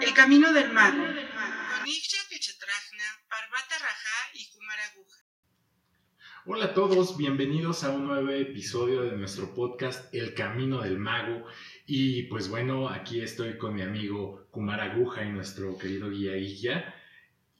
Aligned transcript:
El 0.00 0.14
camino 0.14 0.52
del 0.52 0.72
mago. 0.72 1.02
Hola 6.46 6.66
a 6.66 6.74
todos, 6.74 7.16
bienvenidos 7.16 7.82
a 7.82 7.90
un 7.90 8.06
nuevo 8.06 8.30
episodio 8.30 9.02
de 9.02 9.16
nuestro 9.16 9.54
podcast 9.54 10.14
El 10.14 10.34
Camino 10.34 10.82
del 10.82 10.98
Mago. 10.98 11.44
Y 11.86 12.24
pues 12.24 12.48
bueno, 12.48 12.88
aquí 12.88 13.20
estoy 13.20 13.58
con 13.58 13.74
mi 13.74 13.82
amigo 13.82 14.46
Kumara 14.50 14.92
Aguja 14.92 15.24
y 15.24 15.30
nuestro 15.30 15.76
querido 15.78 16.10
guía 16.10 16.34
Guía. 16.34 16.94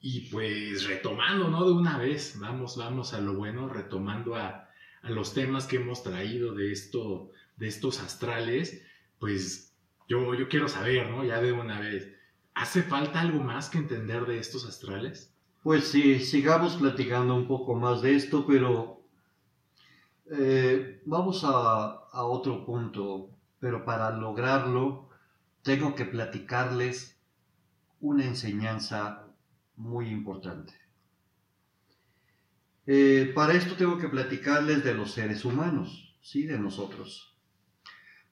Y 0.00 0.30
pues 0.30 0.84
retomando, 0.84 1.48
¿no? 1.48 1.64
De 1.64 1.72
una 1.72 1.98
vez, 1.98 2.38
vamos, 2.38 2.76
vamos 2.76 3.14
a 3.14 3.20
lo 3.20 3.34
bueno, 3.34 3.68
retomando 3.68 4.36
a, 4.36 4.68
a 5.02 5.10
los 5.10 5.34
temas 5.34 5.66
que 5.66 5.76
hemos 5.76 6.02
traído 6.02 6.54
de, 6.54 6.70
esto, 6.72 7.32
de 7.56 7.68
estos 7.68 8.00
astrales, 8.00 8.84
pues 9.18 9.76
yo, 10.08 10.34
yo 10.34 10.48
quiero 10.48 10.68
saber, 10.68 11.10
¿no? 11.10 11.24
Ya 11.24 11.40
de 11.40 11.52
una 11.52 11.80
vez, 11.80 12.17
¿hace 12.58 12.82
falta 12.82 13.20
algo 13.20 13.42
más 13.42 13.70
que 13.70 13.78
entender 13.78 14.26
de 14.26 14.38
estos 14.38 14.66
astrales? 14.66 15.32
Pues 15.62 15.88
sí, 15.88 16.18
sigamos 16.18 16.76
platicando 16.76 17.34
un 17.36 17.46
poco 17.46 17.76
más 17.76 18.02
de 18.02 18.16
esto, 18.16 18.44
pero 18.46 19.00
eh, 20.30 21.00
vamos 21.06 21.42
a, 21.44 21.94
otro 22.12 22.66
punto, 22.66 23.30
pero 23.60 23.84
para 23.84 24.10
lograrlo 24.10 25.08
tengo 25.62 25.94
que 25.94 26.04
platicarles 26.04 27.16
una 28.00 28.24
enseñanza 28.24 29.24
muy 29.76 30.08
importante. 30.08 30.74
Eh, 32.86 33.30
para 33.34 33.52
esto 33.52 33.76
tengo 33.76 33.98
que 33.98 34.08
platicarles 34.08 34.82
de 34.82 34.94
los 34.94 35.12
seres 35.12 35.44
humanos, 35.44 36.16
¿sí? 36.22 36.44
De 36.44 36.58
nosotros. 36.58 37.36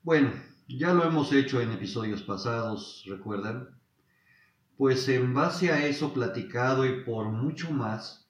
Bueno, 0.02 0.32
ya 0.66 0.92
lo 0.94 1.04
hemos 1.04 1.32
hecho 1.32 1.60
en 1.60 1.70
episodios 1.72 2.22
pasados, 2.22 3.04
¿recuerdan? 3.06 3.76
Pues 4.76 5.08
en 5.08 5.32
base 5.32 5.70
a 5.70 5.86
eso 5.86 6.12
platicado 6.12 6.84
y 6.84 7.02
por 7.02 7.30
mucho 7.30 7.70
más, 7.70 8.28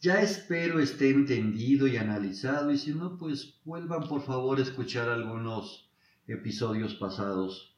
ya 0.00 0.20
espero 0.20 0.80
esté 0.80 1.10
entendido 1.10 1.86
y 1.86 1.96
analizado 1.96 2.70
y 2.72 2.78
si 2.78 2.92
no, 2.92 3.16
pues 3.16 3.60
vuelvan 3.64 4.08
por 4.08 4.22
favor 4.22 4.58
a 4.58 4.62
escuchar 4.62 5.08
algunos 5.08 5.88
episodios 6.26 6.94
pasados. 6.94 7.76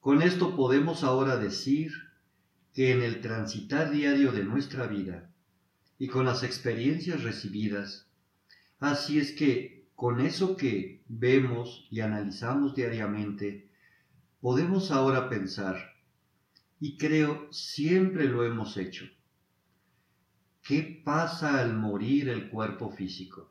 Con 0.00 0.22
esto 0.22 0.56
podemos 0.56 1.04
ahora 1.04 1.36
decir 1.36 1.92
que 2.72 2.92
en 2.92 3.02
el 3.02 3.20
transitar 3.20 3.90
diario 3.90 4.32
de 4.32 4.44
nuestra 4.44 4.86
vida 4.86 5.30
y 5.98 6.08
con 6.08 6.24
las 6.24 6.44
experiencias 6.44 7.24
recibidas, 7.24 8.08
así 8.78 9.18
es 9.18 9.32
que 9.32 9.86
con 9.94 10.20
eso 10.20 10.56
que 10.56 11.02
vemos 11.08 11.88
y 11.90 12.00
analizamos 12.00 12.74
diariamente, 12.74 13.68
podemos 14.40 14.90
ahora 14.92 15.28
pensar, 15.28 15.97
y 16.80 16.96
creo 16.96 17.52
siempre 17.52 18.24
lo 18.24 18.44
hemos 18.44 18.76
hecho, 18.76 19.06
¿qué 20.62 21.02
pasa 21.04 21.60
al 21.60 21.74
morir 21.76 22.28
el 22.28 22.48
cuerpo 22.50 22.90
físico? 22.90 23.50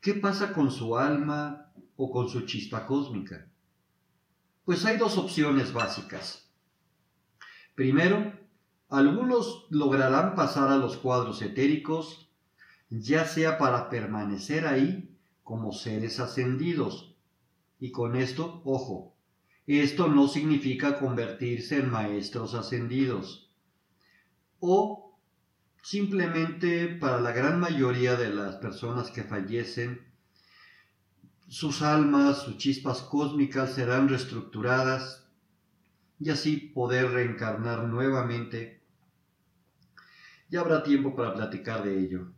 ¿Qué 0.00 0.14
pasa 0.14 0.52
con 0.52 0.70
su 0.70 0.96
alma 0.96 1.72
o 1.96 2.10
con 2.10 2.28
su 2.28 2.42
chispa 2.42 2.86
cósmica? 2.86 3.48
Pues 4.64 4.84
hay 4.84 4.96
dos 4.96 5.18
opciones 5.18 5.72
básicas. 5.72 6.50
Primero, 7.74 8.32
algunos 8.88 9.66
lograrán 9.70 10.34
pasar 10.34 10.70
a 10.70 10.76
los 10.76 10.96
cuadros 10.96 11.42
etéricos, 11.42 12.30
ya 12.88 13.26
sea 13.26 13.58
para 13.58 13.90
permanecer 13.90 14.66
ahí 14.66 15.18
como 15.42 15.72
seres 15.72 16.20
ascendidos. 16.20 17.16
Y 17.80 17.90
con 17.90 18.16
esto, 18.16 18.62
ojo, 18.64 19.13
esto 19.66 20.08
no 20.08 20.28
significa 20.28 20.98
convertirse 20.98 21.78
en 21.78 21.90
maestros 21.90 22.54
ascendidos. 22.54 23.50
O 24.60 25.18
simplemente 25.82 26.88
para 26.88 27.20
la 27.20 27.32
gran 27.32 27.60
mayoría 27.60 28.16
de 28.16 28.30
las 28.30 28.56
personas 28.56 29.10
que 29.10 29.22
fallecen, 29.22 30.06
sus 31.48 31.82
almas, 31.82 32.42
sus 32.42 32.56
chispas 32.58 33.02
cósmicas 33.02 33.74
serán 33.74 34.08
reestructuradas 34.08 35.26
y 36.18 36.30
así 36.30 36.56
poder 36.56 37.10
reencarnar 37.10 37.84
nuevamente. 37.84 38.82
Ya 40.48 40.60
habrá 40.60 40.82
tiempo 40.82 41.14
para 41.14 41.34
platicar 41.34 41.84
de 41.84 41.98
ello. 41.98 42.32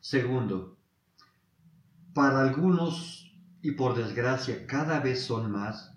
Segundo, 0.00 0.76
para 2.12 2.40
algunos, 2.40 3.32
y 3.62 3.72
por 3.72 3.96
desgracia 3.96 4.66
cada 4.66 5.00
vez 5.00 5.22
son 5.22 5.50
más, 5.50 5.91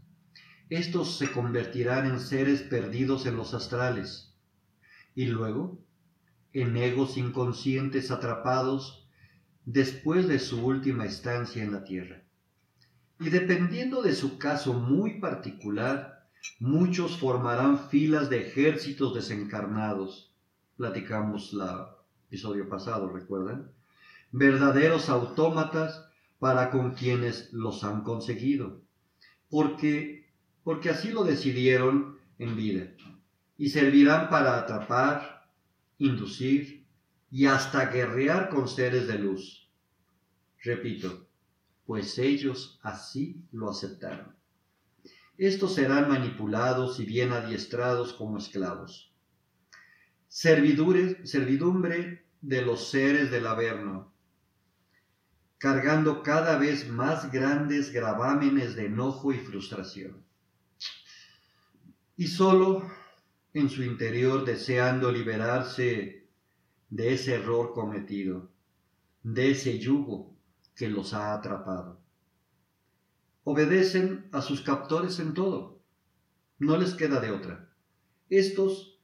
estos 0.69 1.17
se 1.17 1.31
convertirán 1.31 2.05
en 2.07 2.19
seres 2.19 2.61
perdidos 2.61 3.25
en 3.25 3.35
los 3.35 3.53
astrales 3.53 4.33
y 5.13 5.27
luego 5.27 5.79
en 6.53 6.75
egos 6.77 7.17
inconscientes 7.17 8.11
atrapados 8.11 9.07
después 9.65 10.27
de 10.27 10.39
su 10.39 10.65
última 10.65 11.05
estancia 11.05 11.63
en 11.63 11.71
la 11.71 11.83
tierra. 11.83 12.23
Y 13.19 13.29
dependiendo 13.29 14.01
de 14.01 14.13
su 14.13 14.37
caso 14.37 14.73
muy 14.73 15.19
particular, 15.19 16.27
muchos 16.59 17.17
formarán 17.17 17.89
filas 17.89 18.29
de 18.29 18.47
ejércitos 18.47 19.13
desencarnados. 19.13 20.33
Platicamos 20.77 21.53
el 21.53 21.61
episodio 22.27 22.67
pasado, 22.69 23.09
¿recuerdan? 23.09 23.71
Verdaderos 24.31 25.09
autómatas 25.09 26.05
para 26.39 26.69
con 26.69 26.93
quienes 26.93 27.53
los 27.53 27.83
han 27.83 28.03
conseguido, 28.03 28.81
porque, 29.49 30.24
porque 30.65 30.89
así 30.89 31.11
lo 31.11 31.23
decidieron 31.23 32.17
en 32.39 32.55
vida, 32.55 32.91
y 33.55 33.69
servirán 33.69 34.31
para 34.31 34.57
atrapar, 34.57 35.47
inducir 35.99 36.87
y 37.29 37.45
hasta 37.45 37.85
guerrear 37.85 38.49
con 38.49 38.67
seres 38.67 39.07
de 39.07 39.19
luz. 39.19 39.71
Repito, 40.63 41.29
pues 41.85 42.17
ellos 42.17 42.79
así 42.81 43.45
lo 43.51 43.69
aceptaron. 43.69 44.35
Estos 45.37 45.75
serán 45.75 46.09
manipulados 46.09 46.99
y 46.99 47.05
bien 47.05 47.31
adiestrados 47.31 48.13
como 48.13 48.39
esclavos. 48.39 49.13
servidumbre 50.27 52.25
de 52.41 52.61
los 52.63 52.89
seres 52.89 53.29
del 53.29 53.45
Averno, 53.45 54.11
cargando 55.59 56.23
cada 56.23 56.57
vez 56.57 56.89
más 56.89 57.31
grandes 57.31 57.91
gravámenes 57.91 58.75
de 58.75 58.87
enojo 58.87 59.31
y 59.31 59.37
frustración. 59.37 60.25
Y 62.17 62.27
solo 62.27 62.89
en 63.53 63.69
su 63.69 63.83
interior 63.83 64.45
deseando 64.45 65.11
liberarse 65.11 66.27
de 66.89 67.13
ese 67.13 67.35
error 67.35 67.73
cometido, 67.73 68.49
de 69.23 69.51
ese 69.51 69.79
yugo 69.79 70.35
que 70.75 70.89
los 70.89 71.13
ha 71.13 71.33
atrapado. 71.33 71.99
Obedecen 73.43 74.29
a 74.31 74.41
sus 74.41 74.61
captores 74.61 75.19
en 75.19 75.33
todo. 75.33 75.79
No 76.59 76.77
les 76.77 76.93
queda 76.93 77.19
de 77.19 77.31
otra. 77.31 77.69
Estos 78.29 78.99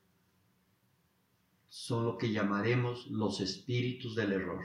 son 1.70 2.06
lo 2.06 2.18
que 2.18 2.32
llamaremos 2.32 3.08
los 3.08 3.40
espíritus 3.40 4.16
del 4.16 4.34
error 4.34 4.64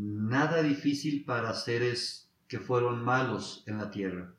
nada 0.00 0.62
difícil 0.62 1.24
para 1.26 1.52
seres 1.52 2.30
que 2.48 2.58
fueron 2.58 3.04
malos 3.04 3.62
en 3.66 3.76
la 3.76 3.90
tierra. 3.90 4.34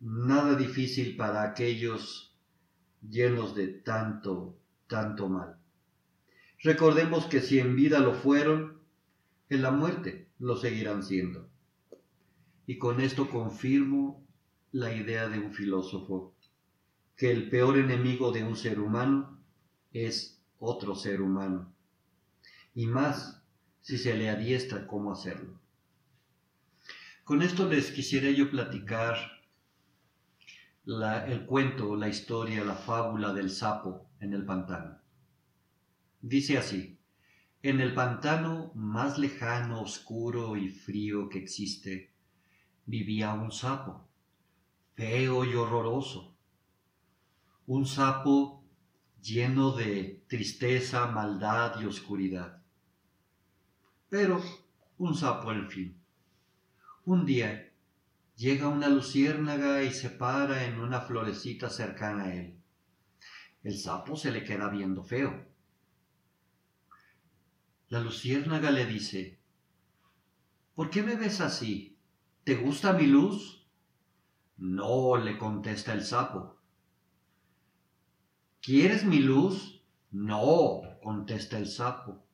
Nada 0.00 0.56
difícil 0.56 1.16
para 1.16 1.42
aquellos 1.42 2.36
llenos 3.08 3.54
de 3.54 3.68
tanto, 3.68 4.58
tanto 4.86 5.28
mal. 5.28 5.58
Recordemos 6.62 7.26
que 7.26 7.40
si 7.40 7.58
en 7.58 7.76
vida 7.76 8.00
lo 8.00 8.14
fueron, 8.14 8.78
en 9.48 9.62
la 9.62 9.70
muerte 9.70 10.28
lo 10.38 10.56
seguirán 10.56 11.02
siendo. 11.02 11.48
Y 12.66 12.78
con 12.78 13.00
esto 13.00 13.30
confirmo 13.30 14.26
la 14.72 14.92
idea 14.92 15.28
de 15.28 15.38
un 15.38 15.52
filósofo, 15.52 16.34
que 17.16 17.30
el 17.30 17.48
peor 17.48 17.78
enemigo 17.78 18.32
de 18.32 18.44
un 18.44 18.56
ser 18.56 18.80
humano 18.80 19.40
es 19.92 20.42
otro 20.58 20.94
ser 20.94 21.22
humano. 21.22 21.72
Y 22.74 22.86
más 22.86 23.42
si 23.80 23.96
se 23.96 24.14
le 24.14 24.28
adiestra 24.28 24.86
cómo 24.86 25.12
hacerlo. 25.12 25.58
Con 27.24 27.42
esto 27.42 27.68
les 27.68 27.90
quisiera 27.90 28.30
yo 28.30 28.50
platicar 28.50 29.35
el 30.86 31.46
cuento, 31.46 31.96
la 31.96 32.08
historia, 32.08 32.64
la 32.64 32.74
fábula 32.74 33.32
del 33.32 33.50
sapo 33.50 34.08
en 34.20 34.32
el 34.32 34.44
pantano. 34.44 34.98
Dice 36.20 36.58
así, 36.58 36.98
en 37.62 37.80
el 37.80 37.94
pantano 37.94 38.72
más 38.74 39.18
lejano, 39.18 39.82
oscuro 39.82 40.56
y 40.56 40.68
frío 40.68 41.28
que 41.28 41.38
existe, 41.38 42.14
vivía 42.86 43.32
un 43.32 43.50
sapo, 43.50 44.08
feo 44.94 45.44
y 45.44 45.54
horroroso. 45.54 46.36
Un 47.66 47.84
sapo 47.86 48.64
lleno 49.20 49.72
de 49.72 50.24
tristeza, 50.28 51.06
maldad 51.06 51.80
y 51.80 51.86
oscuridad 51.86 52.62
pero 54.08 54.42
un 54.98 55.14
sapo 55.14 55.50
al 55.50 55.68
fin. 55.68 56.00
Un 57.04 57.26
día, 57.26 57.72
llega 58.36 58.68
una 58.68 58.88
luciérnaga 58.88 59.82
y 59.82 59.92
se 59.92 60.10
para 60.10 60.64
en 60.66 60.78
una 60.78 61.00
florecita 61.00 61.70
cercana 61.70 62.24
a 62.24 62.34
él. 62.34 62.60
El 63.62 63.76
sapo 63.78 64.16
se 64.16 64.30
le 64.30 64.44
queda 64.44 64.68
viendo 64.68 65.02
feo. 65.02 65.46
La 67.88 68.00
luciérnaga 68.00 68.70
le 68.70 68.86
dice, 68.86 69.40
¿Por 70.74 70.90
qué 70.90 71.02
me 71.02 71.16
ves 71.16 71.40
así? 71.40 71.98
¿Te 72.44 72.54
gusta 72.54 72.92
mi 72.92 73.06
luz? 73.06 73.66
No, 74.58 75.16
le 75.16 75.38
contesta 75.38 75.94
el 75.94 76.04
sapo. 76.04 76.60
¿Quieres 78.60 79.04
mi 79.04 79.20
luz? 79.20 79.82
No, 80.10 80.82
contesta 81.02 81.58
el 81.58 81.66
sapo. 81.66 82.26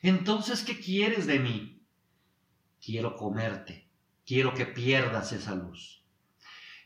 Entonces, 0.00 0.62
¿qué 0.62 0.78
quieres 0.78 1.26
de 1.26 1.40
mí? 1.40 1.82
Quiero 2.80 3.16
comerte, 3.16 3.81
quiero 4.26 4.54
que 4.54 4.66
pierdas 4.66 5.32
esa 5.32 5.54
luz. 5.54 6.04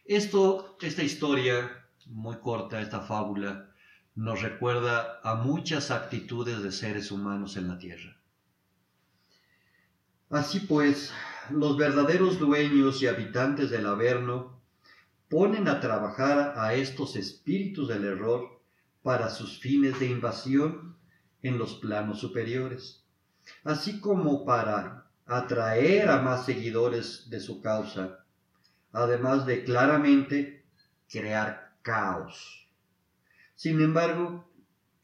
Esto, 0.05 0.77
esta 0.81 1.03
historia 1.03 1.87
muy 2.07 2.37
corta, 2.37 2.81
esta 2.81 3.01
fábula, 3.01 3.75
nos 4.15 4.41
recuerda 4.41 5.21
a 5.23 5.35
muchas 5.35 5.91
actitudes 5.91 6.63
de 6.63 6.73
seres 6.73 7.11
humanos 7.11 7.57
en 7.57 7.69
la 7.69 7.79
Tierra. 7.79 8.17
Así 10.31 10.61
pues, 10.61 11.13
los 11.51 11.77
verdaderos 11.77 12.39
dueños 12.39 13.03
y 13.03 13.07
habitantes 13.07 13.71
del 13.71 13.87
Averno 13.87 14.61
ponen 15.29 15.69
a 15.69 15.81
trabajar 15.81 16.55
a 16.57 16.75
estos 16.75 17.17
espíritus 17.17 17.89
del 17.89 18.05
error 18.05 18.61
para 19.03 19.29
sus 19.31 19.59
fines 19.59 20.01
de 20.01 20.07
invasión 20.07 20.97
en 21.43 21.59
los 21.59 21.75
planos 21.75 22.21
superiores, 22.21 23.05
así 23.63 24.01
como 24.01 24.45
para 24.45 25.06
atraer 25.27 26.09
a 26.09 26.23
más 26.23 26.47
seguidores 26.47 27.29
de 27.29 27.41
su 27.41 27.61
causa, 27.61 28.25
además 28.93 29.45
de 29.45 29.65
claramente 29.65 30.65
crear 31.09 31.77
caos. 31.83 32.69
Sin 33.55 33.81
embargo, 33.81 34.49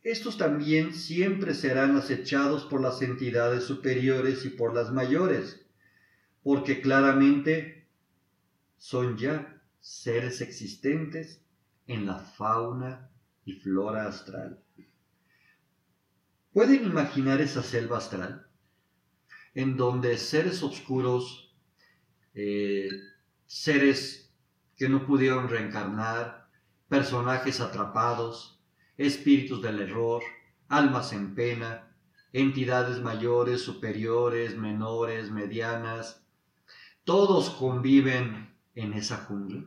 estos 0.02 0.36
también 0.36 0.94
siempre 0.94 1.54
serán 1.54 1.96
acechados 1.96 2.64
por 2.64 2.80
las 2.80 3.02
entidades 3.02 3.64
superiores 3.64 4.44
y 4.44 4.50
por 4.50 4.74
las 4.74 4.92
mayores, 4.92 5.66
porque 6.42 6.80
claramente 6.80 7.88
son 8.78 9.16
ya 9.16 9.60
seres 9.80 10.40
existentes 10.40 11.40
en 11.86 12.06
la 12.06 12.18
fauna 12.18 13.10
y 13.44 13.54
flora 13.54 14.06
astral. 14.06 14.60
¿Pueden 16.52 16.84
imaginar 16.84 17.40
esa 17.40 17.62
selva 17.62 17.98
astral? 17.98 18.46
En 19.54 19.76
donde 19.76 20.16
seres 20.18 20.62
oscuros, 20.62 21.54
eh, 22.34 22.88
seres 23.46 24.32
que 24.76 24.88
no 24.88 25.06
pudieron 25.06 25.48
reencarnar, 25.48 26.48
personajes 26.88 27.60
atrapados, 27.60 28.60
espíritus 28.96 29.62
del 29.62 29.80
error, 29.80 30.22
almas 30.68 31.12
en 31.12 31.34
pena, 31.34 31.94
entidades 32.32 33.00
mayores, 33.00 33.60
superiores, 33.60 34.56
menores, 34.56 35.30
medianas, 35.30 36.24
todos 37.04 37.50
conviven 37.50 38.54
en 38.74 38.94
esa 38.94 39.18
jungla. 39.18 39.64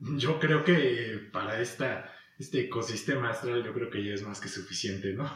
Yo 0.00 0.38
creo 0.40 0.64
que 0.64 1.28
para 1.32 1.60
esta, 1.60 2.12
este 2.38 2.62
ecosistema 2.62 3.30
astral 3.30 3.64
yo 3.64 3.72
creo 3.72 3.90
que 3.90 4.04
ya 4.04 4.14
es 4.14 4.22
más 4.22 4.40
que 4.40 4.48
suficiente, 4.48 5.12
¿no? 5.12 5.30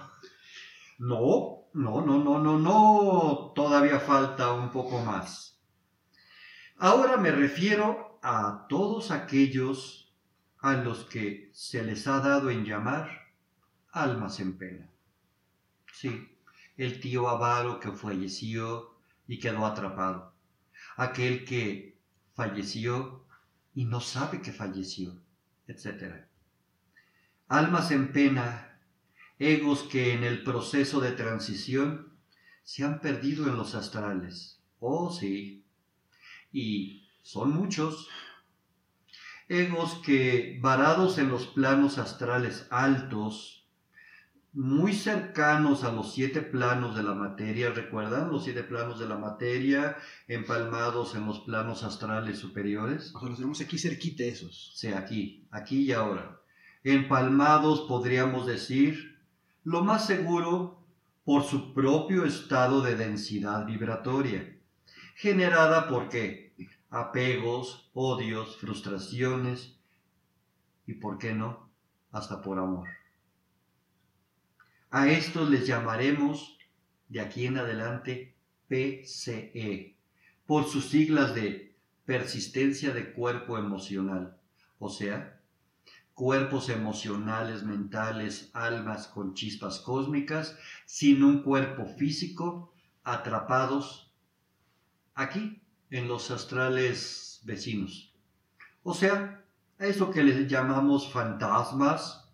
No, 0.98 1.57
no, 1.74 2.00
no, 2.00 2.18
no, 2.22 2.38
no, 2.38 2.58
no, 2.58 3.52
todavía 3.54 4.00
falta 4.00 4.52
un 4.52 4.70
poco 4.70 5.00
más. 5.00 5.60
Ahora 6.76 7.16
me 7.16 7.30
refiero 7.30 8.18
a 8.22 8.66
todos 8.68 9.10
aquellos 9.10 10.14
a 10.60 10.74
los 10.74 11.04
que 11.04 11.50
se 11.52 11.82
les 11.82 12.06
ha 12.06 12.20
dado 12.20 12.50
en 12.50 12.64
llamar 12.64 13.10
almas 13.92 14.40
en 14.40 14.58
pena. 14.58 14.90
Sí, 15.92 16.36
el 16.76 17.00
tío 17.00 17.28
avaro 17.28 17.80
que 17.80 17.90
falleció 17.92 18.94
y 19.26 19.38
quedó 19.38 19.66
atrapado, 19.66 20.34
aquel 20.96 21.44
que 21.44 21.98
falleció 22.34 23.24
y 23.74 23.84
no 23.84 24.00
sabe 24.00 24.40
que 24.40 24.52
falleció, 24.52 25.20
etc. 25.66 26.26
Almas 27.48 27.90
en 27.90 28.12
pena, 28.12 28.67
egos 29.38 29.84
que 29.84 30.12
en 30.12 30.24
el 30.24 30.42
proceso 30.42 31.00
de 31.00 31.12
transición 31.12 32.12
se 32.62 32.84
han 32.84 33.00
perdido 33.00 33.46
en 33.46 33.56
los 33.56 33.74
astrales. 33.74 34.60
Oh, 34.80 35.10
sí. 35.10 35.64
Y 36.52 37.08
son 37.22 37.52
muchos 37.52 38.08
egos 39.48 40.00
que, 40.04 40.58
varados 40.60 41.18
en 41.18 41.28
los 41.30 41.46
planos 41.46 41.98
astrales 41.98 42.66
altos, 42.70 43.58
muy 44.52 44.92
cercanos 44.92 45.84
a 45.84 45.92
los 45.92 46.12
siete 46.12 46.40
planos 46.42 46.96
de 46.96 47.02
la 47.02 47.14
materia, 47.14 47.70
¿recuerdan 47.70 48.30
los 48.30 48.44
siete 48.44 48.62
planos 48.62 48.98
de 48.98 49.06
la 49.06 49.16
materia 49.16 49.96
empalmados 50.26 51.14
en 51.14 51.26
los 51.26 51.40
planos 51.40 51.84
astrales 51.84 52.38
superiores? 52.38 53.14
O 53.14 53.20
sea, 53.20 53.28
los 53.28 53.38
tenemos 53.38 53.60
aquí 53.60 53.78
cerquita 53.78 54.24
esos. 54.24 54.72
Sí, 54.74 54.88
aquí, 54.88 55.46
aquí 55.50 55.82
y 55.82 55.92
ahora. 55.92 56.40
Empalmados 56.82 57.82
podríamos 57.82 58.46
decir, 58.46 59.17
lo 59.68 59.84
más 59.84 60.06
seguro, 60.06 60.82
por 61.24 61.44
su 61.44 61.74
propio 61.74 62.24
estado 62.24 62.80
de 62.80 62.96
densidad 62.96 63.66
vibratoria, 63.66 64.56
generada 65.14 65.88
por 65.88 66.08
qué? 66.08 66.54
apegos, 66.88 67.90
odios, 67.92 68.56
frustraciones 68.56 69.78
y, 70.86 70.94
¿por 70.94 71.18
qué 71.18 71.34
no?, 71.34 71.68
hasta 72.12 72.40
por 72.40 72.58
amor. 72.58 72.88
A 74.90 75.08
estos 75.08 75.50
les 75.50 75.66
llamaremos 75.66 76.56
de 77.10 77.20
aquí 77.20 77.44
en 77.44 77.58
adelante 77.58 78.34
PCE, 78.68 79.98
por 80.46 80.64
sus 80.64 80.88
siglas 80.88 81.34
de 81.34 81.76
persistencia 82.06 82.94
de 82.94 83.12
cuerpo 83.12 83.58
emocional, 83.58 84.38
o 84.78 84.88
sea, 84.88 85.37
cuerpos 86.18 86.68
emocionales, 86.68 87.62
mentales, 87.62 88.50
almas 88.52 89.06
con 89.06 89.34
chispas 89.34 89.78
cósmicas, 89.78 90.58
sin 90.84 91.22
un 91.22 91.44
cuerpo 91.44 91.86
físico, 91.86 92.74
atrapados 93.04 94.12
aquí 95.14 95.62
en 95.90 96.08
los 96.08 96.32
astrales 96.32 97.40
vecinos. 97.44 98.12
O 98.82 98.94
sea, 98.94 99.44
eso 99.78 100.10
que 100.10 100.24
les 100.24 100.48
llamamos 100.48 101.12
fantasmas 101.12 102.28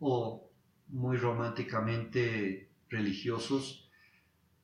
o 0.00 0.50
muy 0.86 1.18
románticamente 1.18 2.70
religiosos, 2.88 3.90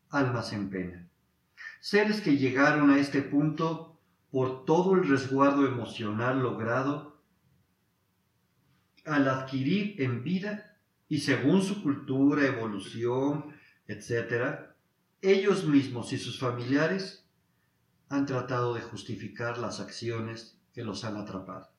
almas 0.09 0.55
en 0.55 0.71
pena. 0.71 1.07
Seres 1.83 2.23
que 2.23 2.39
llegaron 2.39 2.89
a 2.89 2.99
este 2.99 3.21
punto 3.21 4.01
por 4.31 4.65
todo 4.65 4.95
el 4.95 5.07
resguardo 5.07 5.67
emocional 5.67 6.41
logrado 6.41 7.14
al 9.05 9.29
adquirir 9.29 10.01
en 10.03 10.23
vida 10.23 10.77
y 11.09 11.21
según 11.21 11.63
su 11.63 11.83
cultura, 11.83 12.47
evolución, 12.47 13.55
etc., 13.87 14.73
ellos 15.21 15.67
mismos 15.67 16.13
y 16.13 16.19
sus 16.19 16.39
familiares 16.39 17.25
han 18.09 18.27
tratado 18.27 18.75
de 18.75 18.83
justificar 18.83 19.59
las 19.59 19.81
acciones 19.81 20.59
que 20.73 20.85
los 20.85 21.05
han 21.05 21.17
atrapado. 21.17 21.71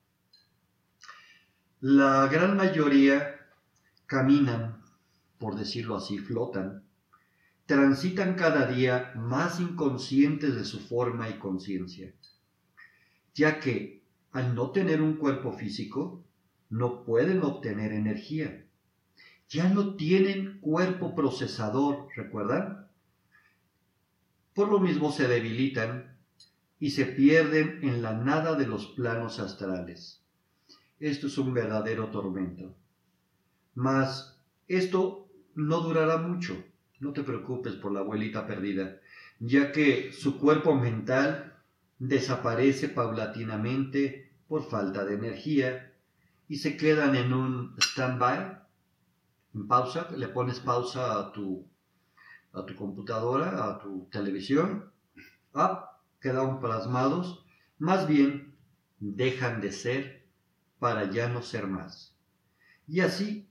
La 1.82 2.28
gran 2.28 2.58
mayoría 2.58 3.36
caminan, 4.06 4.82
por 5.38 5.56
decirlo 5.56 5.98
así, 5.98 6.18
flotan, 6.18 6.84
transitan 7.66 8.36
cada 8.36 8.68
día 8.68 9.14
más 9.16 9.60
inconscientes 9.60 10.56
de 10.56 10.66
su 10.66 10.80
forma 10.80 11.30
y 11.30 11.38
conciencia, 11.38 12.14
ya 13.34 13.60
que 13.60 14.04
al 14.32 14.56
no 14.56 14.72
tener 14.72 15.02
un 15.02 15.18
cuerpo 15.18 15.52
físico, 15.52 16.25
no 16.76 17.06
pueden 17.06 17.42
obtener 17.42 17.94
energía. 17.94 18.66
Ya 19.48 19.70
no 19.70 19.96
tienen 19.96 20.60
cuerpo 20.60 21.16
procesador, 21.16 22.10
¿recuerdan? 22.18 22.90
Por 24.54 24.68
lo 24.68 24.82
mismo 24.82 25.14
se 25.14 25.30
debilitan 25.30 26.18
y 26.78 26.90
se 26.90 27.06
pierden 27.06 27.80
en 27.82 28.02
la 28.02 28.12
nada 28.12 28.56
de 28.56 28.68
los 28.68 28.88
planos 28.88 29.40
astrales. 29.40 30.22
Esto 31.00 31.28
es 31.28 31.38
un 31.38 31.54
verdadero 31.54 32.10
tormento. 32.10 32.76
Mas 33.74 34.38
esto 34.68 35.30
no 35.54 35.80
durará 35.80 36.18
mucho, 36.18 36.62
no 37.00 37.14
te 37.14 37.24
preocupes 37.24 37.76
por 37.76 37.94
la 37.94 38.02
abuelita 38.02 38.46
perdida, 38.48 39.00
ya 39.40 39.72
que 39.72 40.12
su 40.12 40.38
cuerpo 40.38 40.76
mental 40.76 41.54
desaparece 42.00 42.90
paulatinamente 42.90 44.34
por 44.50 44.70
falta 44.70 45.06
de 45.06 45.14
energía 45.14 45.95
y 46.48 46.58
se 46.58 46.78
quedan 46.78 47.16
en 47.16 47.34
un 47.34 47.76
stand-by, 47.80 48.60
en 49.56 49.68
pausa, 49.68 50.10
le 50.16 50.28
pones 50.28 50.60
pausa 50.60 51.20
a 51.20 51.32
tu, 51.32 51.68
a 52.54 52.66
tu 52.66 52.76
computadora, 52.76 53.66
a 53.70 53.80
tu 53.80 54.08
televisión, 54.12 54.92
quedan 56.20 56.60
plasmados. 56.60 57.46
Más 57.78 58.08
bien, 58.08 58.56
dejan 59.00 59.62
de 59.62 59.72
ser 59.72 60.28
para 60.80 61.10
ya 61.10 61.30
no 61.30 61.42
ser 61.42 61.68
más. 61.68 62.16
Y 62.88 63.00
así 63.00 63.50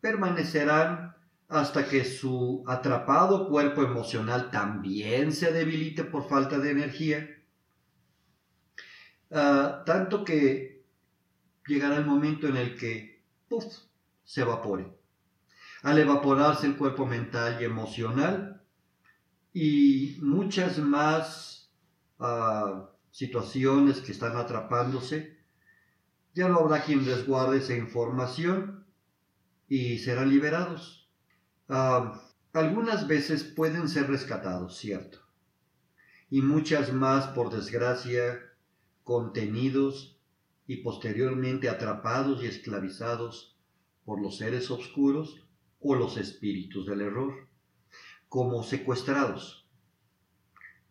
permanecerán 0.00 1.16
hasta 1.48 1.88
que 1.88 2.04
su 2.04 2.64
atrapado 2.66 3.48
cuerpo 3.48 3.82
emocional 3.82 4.50
también 4.50 5.32
se 5.32 5.52
debilite 5.52 6.04
por 6.04 6.28
falta 6.28 6.58
de 6.58 6.70
energía, 6.70 7.28
ah, 9.30 9.82
tanto 9.86 10.24
que 10.24 10.75
llegará 11.66 11.96
el 11.96 12.06
momento 12.06 12.48
en 12.48 12.56
el 12.56 12.76
que 12.76 13.22
¡puf! 13.48 13.64
se 14.24 14.42
evapore. 14.42 14.92
Al 15.82 15.98
evaporarse 15.98 16.66
el 16.66 16.76
cuerpo 16.76 17.06
mental 17.06 17.58
y 17.60 17.64
emocional 17.64 18.62
y 19.52 20.16
muchas 20.20 20.78
más 20.78 21.70
ah, 22.18 22.90
situaciones 23.10 24.00
que 24.00 24.12
están 24.12 24.36
atrapándose, 24.36 25.38
ya 26.34 26.48
no 26.48 26.58
habrá 26.58 26.82
quien 26.82 27.04
resguarde 27.04 27.58
esa 27.58 27.74
información 27.74 28.84
y 29.68 29.98
serán 29.98 30.30
liberados. 30.30 31.08
Ah, 31.68 32.20
algunas 32.52 33.06
veces 33.06 33.44
pueden 33.44 33.88
ser 33.88 34.08
rescatados, 34.08 34.76
cierto, 34.76 35.18
y 36.30 36.42
muchas 36.42 36.92
más, 36.92 37.26
por 37.28 37.50
desgracia, 37.50 38.40
contenidos 39.04 40.15
y 40.66 40.78
posteriormente 40.78 41.68
atrapados 41.68 42.42
y 42.42 42.46
esclavizados 42.46 43.56
por 44.04 44.20
los 44.20 44.38
seres 44.38 44.70
oscuros 44.70 45.42
o 45.80 45.94
los 45.94 46.16
espíritus 46.16 46.86
del 46.86 47.02
error, 47.02 47.48
como 48.28 48.62
secuestrados. 48.62 49.66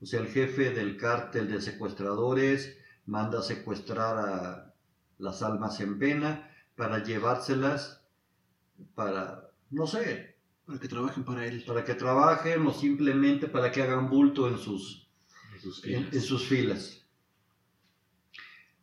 O 0.01 0.05
sea, 0.05 0.20
el 0.20 0.27
jefe 0.27 0.72
del 0.72 0.98
cártel 0.98 1.50
de 1.50 1.62
secuestradores 1.62 2.77
manda 3.05 3.41
secuestrar 3.41 4.17
a 4.17 4.74
las 5.17 5.41
almas 5.41 5.79
en 5.79 6.00
pena 6.00 6.51
para 6.75 7.03
llevárselas 7.03 8.01
para, 8.94 9.51
no 9.72 9.88
sé, 9.88 10.36
para 10.65 10.79
que 10.79 10.88
trabajen 10.88 11.24
para 11.24 11.46
él. 11.46 11.63
Para 11.65 11.84
que 11.86 11.96
trabajen 11.96 12.65
o 12.65 12.74
simplemente 12.74 13.48
para 13.48 13.72
que 13.72 13.82
hagan 13.82 14.10
bulto 14.10 14.48
en 14.48 14.58
sus, 14.58 15.10
en 15.84 16.22
sus 16.22 16.48
filas. 16.48 17.04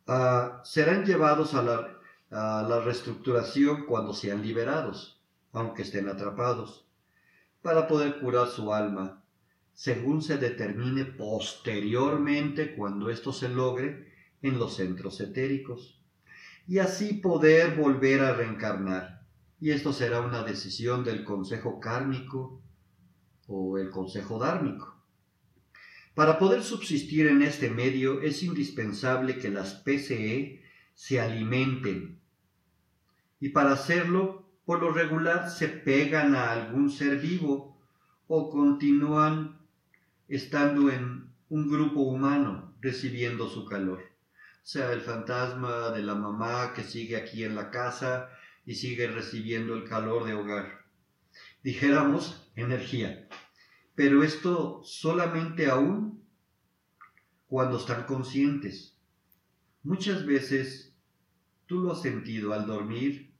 Ah, 0.07 0.61
serán 0.63 1.05
llevados 1.05 1.53
a 1.53 1.63
la, 1.63 1.99
a 2.31 2.63
la 2.67 2.81
reestructuración 2.81 3.85
cuando 3.85 4.13
sean 4.13 4.41
liberados, 4.41 5.21
aunque 5.51 5.83
estén 5.83 6.09
atrapados, 6.09 6.85
para 7.61 7.87
poder 7.87 8.19
curar 8.19 8.47
su 8.47 8.73
alma, 8.73 9.23
según 9.73 10.21
se 10.21 10.37
determine 10.37 11.05
posteriormente 11.05 12.75
cuando 12.75 13.09
esto 13.09 13.31
se 13.31 13.49
logre 13.49 14.11
en 14.41 14.59
los 14.59 14.75
centros 14.75 15.21
etéricos, 15.21 16.01
y 16.67 16.79
así 16.79 17.13
poder 17.13 17.75
volver 17.75 18.21
a 18.21 18.33
reencarnar 18.33 19.23
y 19.63 19.71
esto 19.71 19.93
será 19.93 20.19
una 20.19 20.43
decisión 20.43 21.05
del 21.05 21.23
Consejo 21.23 21.79
Kármico 21.79 22.61
o 23.47 23.77
el 23.77 23.91
Consejo 23.91 24.37
Dármico. 24.37 24.92
Para 26.15 26.37
poder 26.37 26.63
subsistir 26.63 27.27
en 27.27 27.41
este 27.41 27.69
medio 27.69 28.21
es 28.21 28.43
indispensable 28.43 29.37
que 29.37 29.49
las 29.49 29.73
PCE 29.73 30.63
se 30.93 31.19
alimenten 31.19 32.23
y 33.43 33.49
para 33.49 33.73
hacerlo, 33.73 34.47
por 34.63 34.79
lo 34.79 34.93
regular, 34.93 35.49
se 35.49 35.67
pegan 35.67 36.33
a 36.33 36.53
algún 36.53 36.89
ser 36.89 37.19
vivo 37.19 37.77
o 38.27 38.49
continúan 38.49 39.59
estando 40.29 40.89
en 40.89 41.27
un 41.49 41.69
grupo 41.69 41.99
humano 42.03 42.73
recibiendo 42.79 43.49
su 43.49 43.65
calor. 43.65 44.01
Sea, 44.61 44.93
el 44.93 45.01
fantasma 45.01 45.89
de 45.89 46.03
la 46.03 46.15
mamá 46.15 46.71
que 46.73 46.83
sigue 46.83 47.17
aquí 47.17 47.43
en 47.43 47.55
la 47.55 47.69
casa 47.69 48.29
y 48.65 48.75
sigue 48.75 49.07
recibiendo 49.07 49.73
el 49.73 49.83
calor 49.83 50.23
de 50.23 50.35
hogar. 50.35 50.85
Dijéramos 51.63 52.49
energía. 52.55 53.27
Pero 53.95 54.23
esto 54.23 54.81
solamente 54.83 55.69
aún 55.69 56.23
cuando 57.47 57.77
están 57.77 58.05
conscientes. 58.05 58.97
Muchas 59.83 60.25
veces, 60.25 60.95
tú 61.67 61.81
lo 61.81 61.91
has 61.91 62.01
sentido 62.01 62.53
al 62.53 62.65
dormir, 62.65 63.33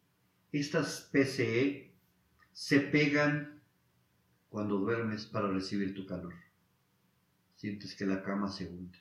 estas 0.51 1.09
PCE 1.11 1.93
se 2.51 2.79
pegan 2.79 3.61
cuando 4.49 4.77
duermes 4.77 5.25
para 5.25 5.49
recibir 5.49 5.95
tu 5.95 6.05
calor. 6.05 6.33
Sientes 7.55 7.95
que 7.95 8.05
la 8.05 8.21
cama 8.21 8.49
se 8.49 8.67
hunde. 8.67 8.99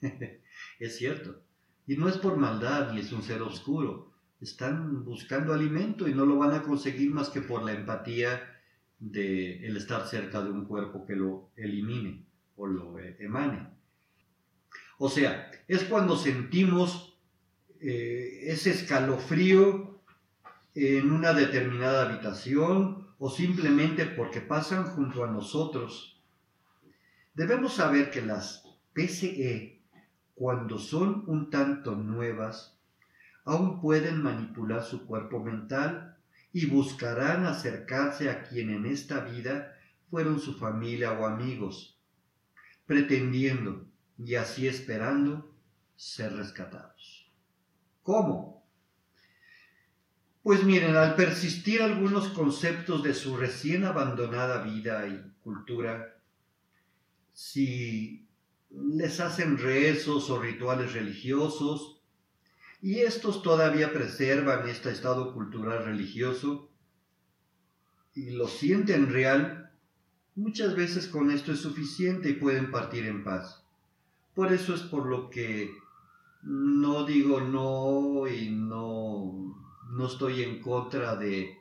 es 0.78 0.96
cierto. 0.96 1.42
Y 1.86 1.96
no 1.96 2.08
es 2.08 2.16
por 2.16 2.38
maldad 2.38 2.92
ni 2.92 3.00
es 3.00 3.12
un 3.12 3.22
ser 3.22 3.42
oscuro 3.42 4.16
están 4.40 5.04
buscando 5.04 5.54
alimento 5.54 6.08
y 6.08 6.14
no 6.14 6.26
lo 6.26 6.36
van 6.36 6.52
a 6.52 6.62
conseguir 6.62 7.10
más 7.10 7.30
que 7.30 7.40
por 7.40 7.62
la 7.62 7.72
empatía 7.72 8.55
de 8.98 9.66
el 9.66 9.76
estar 9.76 10.06
cerca 10.06 10.42
de 10.42 10.50
un 10.50 10.64
cuerpo 10.64 11.04
que 11.04 11.16
lo 11.16 11.50
elimine 11.56 12.24
o 12.56 12.66
lo 12.66 12.98
emane. 12.98 13.68
O 14.98 15.08
sea, 15.08 15.50
es 15.68 15.84
cuando 15.84 16.16
sentimos 16.16 17.18
eh, 17.80 18.44
ese 18.44 18.70
escalofrío 18.70 20.00
en 20.74 21.10
una 21.10 21.32
determinada 21.32 22.08
habitación 22.08 23.06
o 23.18 23.30
simplemente 23.30 24.06
porque 24.06 24.40
pasan 24.40 24.84
junto 24.84 25.24
a 25.24 25.30
nosotros. 25.30 26.20
Debemos 27.34 27.74
saber 27.74 28.10
que 28.10 28.22
las 28.22 28.64
PCE, 28.94 29.82
cuando 30.34 30.78
son 30.78 31.24
un 31.26 31.50
tanto 31.50 31.96
nuevas, 31.96 32.78
aún 33.44 33.80
pueden 33.80 34.22
manipular 34.22 34.82
su 34.82 35.06
cuerpo 35.06 35.42
mental 35.42 36.15
y 36.56 36.64
buscarán 36.64 37.44
acercarse 37.44 38.30
a 38.30 38.42
quien 38.42 38.70
en 38.70 38.86
esta 38.86 39.20
vida 39.20 39.76
fueron 40.08 40.40
su 40.40 40.54
familia 40.54 41.12
o 41.12 41.26
amigos, 41.26 42.00
pretendiendo 42.86 43.84
y 44.16 44.36
así 44.36 44.66
esperando 44.66 45.54
ser 45.96 46.32
rescatados. 46.32 47.30
¿Cómo? 48.02 48.66
Pues 50.42 50.64
miren, 50.64 50.96
al 50.96 51.14
persistir 51.14 51.82
algunos 51.82 52.28
conceptos 52.28 53.02
de 53.02 53.12
su 53.12 53.36
recién 53.36 53.84
abandonada 53.84 54.62
vida 54.62 55.06
y 55.08 55.34
cultura, 55.42 56.16
si 57.34 58.26
les 58.70 59.20
hacen 59.20 59.58
rezos 59.58 60.30
o 60.30 60.40
rituales 60.40 60.94
religiosos, 60.94 61.95
y 62.86 63.00
estos 63.00 63.42
todavía 63.42 63.92
preservan 63.92 64.68
este 64.68 64.92
estado 64.92 65.34
cultural 65.34 65.84
religioso 65.84 66.70
y 68.14 68.30
lo 68.30 68.46
sienten 68.46 69.12
real, 69.12 69.72
muchas 70.36 70.76
veces 70.76 71.08
con 71.08 71.32
esto 71.32 71.50
es 71.50 71.58
suficiente 71.58 72.30
y 72.30 72.34
pueden 72.34 72.70
partir 72.70 73.06
en 73.06 73.24
paz. 73.24 73.64
Por 74.36 74.52
eso 74.52 74.72
es 74.72 74.82
por 74.82 75.06
lo 75.06 75.30
que 75.30 75.72
no 76.44 77.04
digo 77.04 77.40
no 77.40 78.28
y 78.28 78.50
no, 78.50 79.60
no 79.90 80.06
estoy 80.06 80.44
en 80.44 80.62
contra 80.62 81.16
de, 81.16 81.58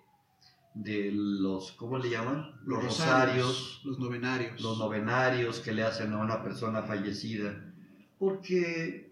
de 0.76 1.10
los, 1.12 1.72
¿cómo 1.72 1.98
le 1.98 2.12
llaman? 2.12 2.52
Los, 2.68 2.84
rosarios, 2.84 3.82
los 3.84 3.98
novenarios. 3.98 4.62
Los 4.62 4.78
novenarios 4.78 5.60
que 5.60 5.72
le 5.72 5.82
hacen 5.82 6.14
a 6.14 6.20
una 6.20 6.44
persona 6.44 6.84
fallecida. 6.84 7.74
Porque 8.20 9.05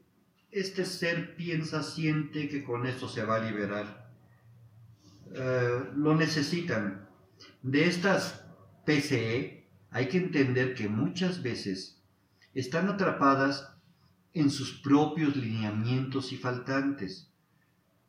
este 0.53 0.85
ser 0.85 1.35
piensa, 1.35 1.81
siente 1.81 2.47
que 2.47 2.63
con 2.63 2.85
esto 2.85 3.09
se 3.09 3.25
va 3.25 3.37
a 3.37 3.43
liberar. 3.43 4.11
Eh, 5.33 5.83
lo 5.95 6.15
necesitan. 6.15 7.09
De 7.63 7.85
estas 7.85 8.45
PCE 8.85 9.67
hay 9.89 10.07
que 10.07 10.17
entender 10.17 10.75
que 10.75 10.87
muchas 10.87 11.41
veces 11.41 12.01
están 12.53 12.87
atrapadas 12.87 13.73
en 14.33 14.49
sus 14.49 14.79
propios 14.81 15.35
lineamientos 15.35 16.31
y 16.31 16.37
faltantes. 16.37 17.31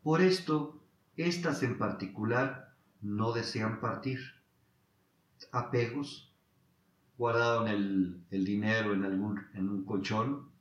Por 0.03 0.21
esto, 0.21 0.83
estas 1.17 1.63
en 1.63 1.79
particular 1.79 2.75
no 3.01 3.33
desean 3.33 3.81
partir. 3.81 4.21
Apegos, 5.51 6.33
guardaron 7.17 7.69
el, 7.69 8.21
el 8.31 8.45
dinero 8.45 8.93
en, 8.93 9.05
algún, 9.05 9.41
en 9.55 9.69
un 9.69 9.85
colchón, 9.85 10.54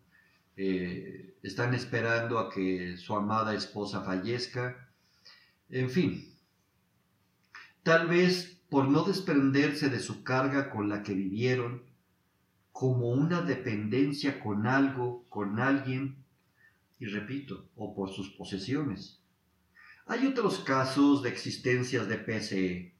eh, 0.55 1.35
están 1.41 1.73
esperando 1.73 2.39
a 2.39 2.49
que 2.49 2.97
su 2.97 3.15
amada 3.15 3.53
esposa 3.53 4.03
fallezca, 4.03 4.89
en 5.69 5.89
fin. 5.89 6.33
Tal 7.81 8.07
vez 8.07 8.61
por 8.69 8.87
no 8.87 9.03
desprenderse 9.03 9.89
de 9.89 9.99
su 9.99 10.23
carga 10.23 10.69
con 10.69 10.89
la 10.89 11.03
que 11.03 11.13
vivieron, 11.13 11.83
como 12.71 13.09
una 13.09 13.41
dependencia 13.41 14.39
con 14.39 14.67
algo, 14.67 15.25
con 15.29 15.59
alguien, 15.59 16.23
y 16.99 17.05
repito, 17.05 17.69
o 17.75 17.93
por 17.93 18.09
sus 18.11 18.29
posesiones. 18.29 19.21
Hay 20.05 20.25
otros 20.25 20.59
casos 20.59 21.23
de 21.23 21.29
existencias 21.29 22.07
de 22.07 22.17
PCE, 22.17 22.95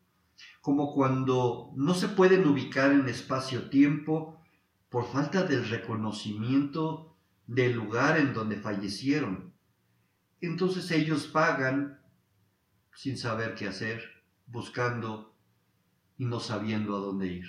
como 0.62 0.94
cuando 0.94 1.72
no 1.76 1.94
se 1.94 2.08
pueden 2.08 2.48
ubicar 2.48 2.92
en 2.92 3.10
espacio-tiempo 3.10 4.40
por 4.90 5.12
falta 5.12 5.44
del 5.44 5.68
reconocimiento 5.68 7.13
del 7.48 7.74
lugar 7.74 8.18
en 8.18 8.34
donde 8.34 8.58
fallecieron. 8.58 9.54
Entonces 10.42 10.90
ellos 10.92 11.28
pagan 11.28 12.00
sin 12.96 13.18
saber 13.18 13.56
qué 13.56 13.68
hacer, 13.68 14.04
buscando 14.48 15.36
y 16.18 16.26
no 16.26 16.40
sabiendo 16.40 16.96
a 16.96 17.00
dónde 17.00 17.28
ir. 17.28 17.46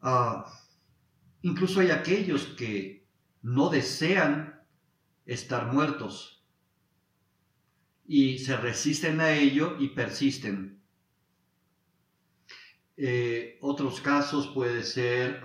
Ah, 0.00 0.44
incluso 1.42 1.80
hay 1.80 1.90
aquellos 1.90 2.44
que 2.56 3.06
no 3.42 3.68
desean 3.68 4.60
estar 5.26 5.72
muertos 5.72 6.44
y 8.06 8.38
se 8.38 8.56
resisten 8.56 9.20
a 9.20 9.32
ello 9.32 9.76
y 9.78 9.88
persisten. 9.88 10.80
Eh, 12.96 13.58
otros 13.60 14.00
casos 14.00 14.48
puede 14.48 14.82
ser 14.82 15.42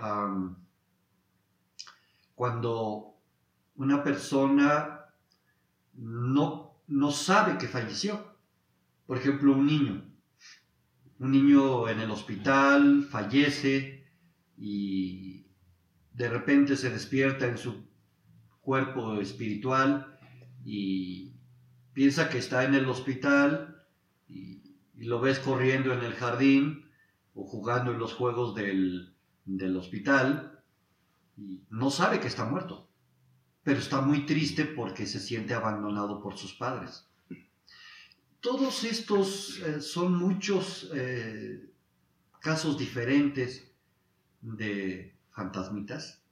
cuando 2.34 3.14
una 3.76 4.02
persona 4.02 5.06
no, 5.94 6.82
no 6.86 7.10
sabe 7.10 7.58
que 7.58 7.68
falleció. 7.68 8.34
Por 9.06 9.18
ejemplo, 9.18 9.52
un 9.52 9.66
niño. 9.66 10.04
Un 11.18 11.30
niño 11.30 11.88
en 11.88 12.00
el 12.00 12.10
hospital 12.10 13.06
fallece 13.08 14.06
y 14.56 15.46
de 16.12 16.28
repente 16.28 16.76
se 16.76 16.90
despierta 16.90 17.46
en 17.46 17.58
su 17.58 17.86
cuerpo 18.60 19.20
espiritual 19.20 20.18
y 20.64 21.34
piensa 21.92 22.28
que 22.28 22.38
está 22.38 22.64
en 22.64 22.74
el 22.74 22.88
hospital 22.88 23.84
y, 24.28 24.62
lo 24.96 25.20
ves 25.20 25.38
corriendo 25.38 25.92
en 25.92 26.02
el 26.02 26.14
jardín 26.14 26.88
o 27.34 27.44
jugando 27.44 27.92
en 27.92 27.98
los 27.98 28.14
juegos 28.14 28.54
del, 28.54 29.14
del 29.44 29.76
hospital 29.76 30.53
no 31.36 31.90
sabe 31.90 32.20
que 32.20 32.28
está 32.28 32.44
muerto, 32.44 32.88
pero 33.62 33.78
está 33.78 34.00
muy 34.00 34.26
triste 34.26 34.64
porque 34.64 35.06
se 35.06 35.20
siente 35.20 35.54
abandonado 35.54 36.22
por 36.22 36.36
sus 36.36 36.54
padres. 36.54 37.08
Todos 38.40 38.84
estos 38.84 39.58
eh, 39.60 39.80
son 39.80 40.16
muchos 40.16 40.90
eh, 40.94 41.70
casos 42.40 42.76
diferentes 42.78 43.72
de 44.42 45.16
fantasmitas 45.30 46.22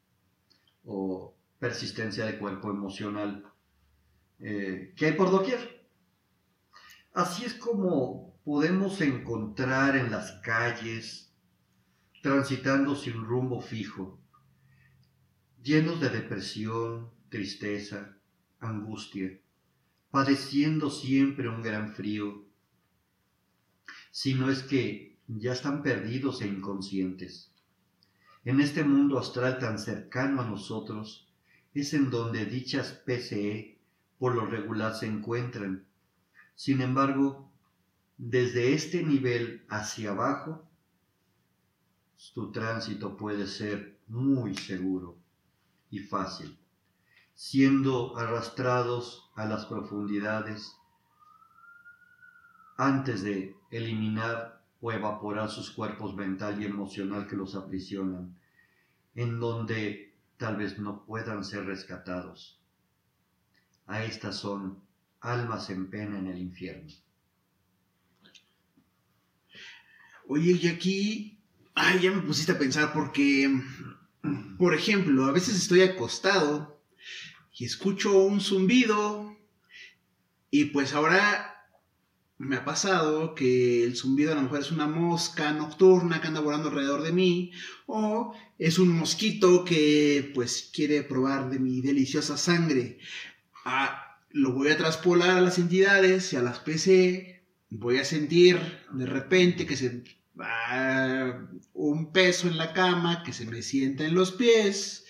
o 0.84 1.34
persistencia 1.58 2.26
de 2.26 2.38
cuerpo 2.38 2.70
emocional 2.70 3.50
eh, 4.40 4.92
que 4.96 5.06
hay 5.06 5.12
por 5.12 5.30
doquier. 5.30 5.86
Así 7.14 7.44
es 7.44 7.54
como 7.54 8.34
podemos 8.44 9.00
encontrar 9.00 9.96
en 9.96 10.10
las 10.10 10.32
calles, 10.42 11.32
transitando 12.22 12.94
sin 12.94 13.24
rumbo 13.24 13.60
fijo, 13.60 14.21
llenos 15.62 16.00
de 16.00 16.08
depresión, 16.08 17.10
tristeza, 17.28 18.16
angustia, 18.58 19.38
padeciendo 20.10 20.90
siempre 20.90 21.48
un 21.48 21.62
gran 21.62 21.92
frío, 21.92 22.44
si 24.10 24.34
no 24.34 24.50
es 24.50 24.64
que 24.64 25.16
ya 25.28 25.52
están 25.52 25.84
perdidos 25.84 26.42
e 26.42 26.48
inconscientes. 26.48 27.52
En 28.44 28.60
este 28.60 28.82
mundo 28.82 29.20
astral 29.20 29.60
tan 29.60 29.78
cercano 29.78 30.42
a 30.42 30.44
nosotros, 30.44 31.28
es 31.74 31.94
en 31.94 32.10
donde 32.10 32.44
dichas 32.44 33.00
PCE 33.06 33.78
por 34.18 34.34
lo 34.34 34.46
regular 34.46 34.94
se 34.94 35.06
encuentran. 35.06 35.86
Sin 36.56 36.80
embargo, 36.80 37.52
desde 38.18 38.74
este 38.74 39.04
nivel 39.04 39.64
hacia 39.68 40.10
abajo, 40.10 40.68
tu 42.34 42.50
tránsito 42.50 43.16
puede 43.16 43.46
ser 43.46 43.96
muy 44.08 44.56
seguro 44.56 45.21
y 45.92 46.00
fácil, 46.00 46.58
siendo 47.34 48.16
arrastrados 48.16 49.30
a 49.36 49.44
las 49.44 49.66
profundidades 49.66 50.74
antes 52.76 53.22
de 53.22 53.54
eliminar 53.70 54.64
o 54.80 54.90
evaporar 54.90 55.50
sus 55.50 55.70
cuerpos 55.70 56.16
mental 56.16 56.60
y 56.60 56.64
emocional 56.64 57.28
que 57.28 57.36
los 57.36 57.54
aprisionan, 57.54 58.36
en 59.14 59.38
donde 59.38 60.16
tal 60.38 60.56
vez 60.56 60.78
no 60.78 61.04
puedan 61.04 61.44
ser 61.44 61.66
rescatados. 61.66 62.58
A 63.86 64.02
estas 64.02 64.36
son 64.38 64.82
almas 65.20 65.68
en 65.68 65.90
pena 65.90 66.18
en 66.18 66.26
el 66.26 66.38
infierno. 66.38 66.90
Oye, 70.26 70.52
y 70.52 70.68
aquí, 70.68 71.38
ay, 71.74 72.00
ya 72.00 72.12
me 72.12 72.22
pusiste 72.22 72.52
a 72.52 72.58
pensar 72.58 72.94
porque, 72.94 73.52
por 74.58 74.74
ejemplo, 74.74 75.24
a 75.24 75.32
veces 75.32 75.56
estoy 75.56 75.82
acostado 75.82 76.80
y 77.52 77.64
escucho 77.64 78.16
un 78.18 78.40
zumbido 78.40 79.36
y 80.50 80.66
pues 80.66 80.94
ahora 80.94 81.52
me 82.38 82.56
ha 82.56 82.64
pasado 82.64 83.34
que 83.34 83.84
el 83.84 83.96
zumbido 83.96 84.32
a 84.32 84.34
lo 84.34 84.42
mejor 84.42 84.60
es 84.60 84.72
una 84.72 84.86
mosca 84.86 85.52
nocturna 85.52 86.20
que 86.20 86.28
anda 86.28 86.40
volando 86.40 86.68
alrededor 86.68 87.02
de 87.02 87.12
mí 87.12 87.52
o 87.86 88.34
es 88.58 88.78
un 88.78 88.88
mosquito 88.88 89.64
que 89.64 90.32
pues 90.34 90.70
quiere 90.72 91.02
probar 91.02 91.50
de 91.50 91.58
mi 91.58 91.80
deliciosa 91.80 92.36
sangre. 92.36 92.98
Ah, 93.64 94.18
lo 94.30 94.52
voy 94.52 94.68
a 94.68 94.76
traspolar 94.76 95.30
a 95.30 95.40
las 95.40 95.58
entidades 95.58 96.32
y 96.32 96.36
a 96.36 96.42
las 96.42 96.58
PC. 96.58 97.44
Voy 97.70 97.98
a 97.98 98.04
sentir 98.04 98.58
de 98.92 99.06
repente 99.06 99.66
que 99.66 99.76
se 99.76 100.02
un 101.74 102.12
peso 102.12 102.48
en 102.48 102.56
la 102.56 102.72
cama 102.72 103.22
que 103.22 103.32
se 103.32 103.46
me 103.46 103.62
sienta 103.62 104.04
en 104.04 104.14
los 104.14 104.32
pies 104.32 105.04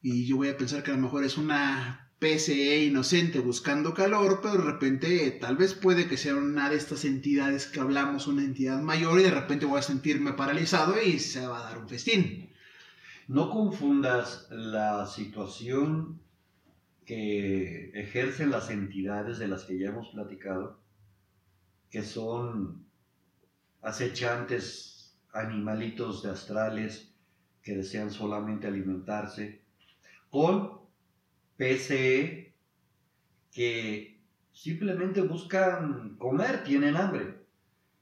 y 0.00 0.26
yo 0.26 0.36
voy 0.36 0.48
a 0.48 0.56
pensar 0.56 0.82
que 0.82 0.90
a 0.90 0.94
lo 0.94 1.00
mejor 1.00 1.24
es 1.24 1.38
una 1.38 2.10
PCE 2.18 2.84
inocente 2.84 3.38
buscando 3.40 3.94
calor, 3.94 4.40
pero 4.42 4.56
de 4.56 4.70
repente 4.70 5.30
tal 5.40 5.56
vez 5.56 5.74
puede 5.74 6.08
que 6.08 6.16
sea 6.16 6.36
una 6.36 6.70
de 6.70 6.76
estas 6.76 7.04
entidades 7.04 7.66
que 7.66 7.80
hablamos, 7.80 8.26
una 8.26 8.44
entidad 8.44 8.80
mayor, 8.80 9.20
y 9.20 9.24
de 9.24 9.30
repente 9.30 9.66
voy 9.66 9.78
a 9.78 9.82
sentirme 9.82 10.32
paralizado 10.32 11.00
y 11.02 11.18
se 11.18 11.46
va 11.46 11.58
a 11.58 11.70
dar 11.70 11.78
un 11.78 11.88
festín. 11.88 12.50
No 13.28 13.50
confundas 13.50 14.46
la 14.50 15.06
situación 15.06 16.20
que 17.04 17.90
ejercen 17.94 18.50
las 18.50 18.70
entidades 18.70 19.38
de 19.38 19.48
las 19.48 19.64
que 19.64 19.78
ya 19.78 19.88
hemos 19.88 20.08
platicado, 20.08 20.80
que 21.90 22.02
son 22.02 22.83
acechantes 23.84 25.14
animalitos 25.32 26.22
de 26.22 26.30
astrales 26.30 27.14
que 27.62 27.76
desean 27.76 28.10
solamente 28.10 28.66
alimentarse, 28.66 29.62
con 30.30 30.80
PCE 31.56 32.54
que 33.52 34.20
simplemente 34.52 35.20
buscan 35.22 36.16
comer, 36.16 36.64
tienen 36.64 36.96
hambre. 36.96 37.44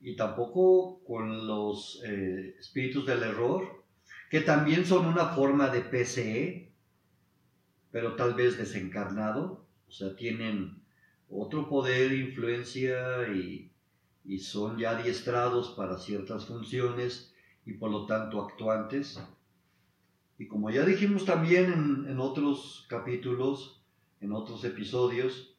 Y 0.01 0.16
tampoco 0.16 1.03
con 1.05 1.47
los 1.47 2.03
eh, 2.05 2.57
espíritus 2.59 3.07
del 3.07 3.23
error, 3.23 3.85
que 4.31 4.40
también 4.40 4.85
son 4.85 5.07
una 5.07 5.27
forma 5.27 5.68
de 5.68 5.83
PCE, 5.83 6.73
pero 7.90 8.16
tal 8.16 8.35
vez 8.35 8.57
desencarnado, 8.57 9.66
o 9.87 9.90
sea, 9.92 10.16
tienen 10.16 10.83
otro 11.29 11.68
poder, 11.68 12.12
influencia 12.12 13.29
y, 13.29 13.72
y 14.25 14.39
son 14.39 14.79
ya 14.79 14.99
adiestrados 14.99 15.75
para 15.77 15.99
ciertas 15.99 16.47
funciones 16.47 17.35
y 17.65 17.75
por 17.75 17.91
lo 17.91 18.07
tanto 18.07 18.43
actuantes. 18.43 19.21
Y 20.39 20.47
como 20.47 20.71
ya 20.71 20.85
dijimos 20.85 21.25
también 21.25 22.07
en, 22.09 22.19
otros 22.19 22.87
capítulos, 22.89 23.83
en 24.21 24.33
otros 24.33 24.65
episodios, 24.65 25.57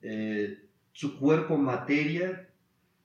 eh, 0.00 0.68
su 0.92 1.18
cuerpo 1.18 1.56
materia 1.56 2.48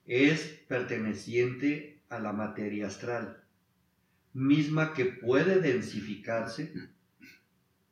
es 0.06 0.64
perteneciente 0.68 2.00
a 2.08 2.18
la 2.18 2.32
materia 2.32 2.86
astral, 2.86 3.42
misma 4.32 4.94
que 4.94 5.04
puede 5.04 5.60
densificarse 5.60 6.72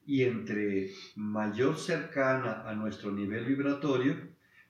y 0.07 0.22
entre 0.22 0.90
mayor 1.16 1.79
cercana 1.79 2.62
a 2.68 2.75
nuestro 2.75 3.12
nivel 3.12 3.44
vibratorio, 3.44 4.16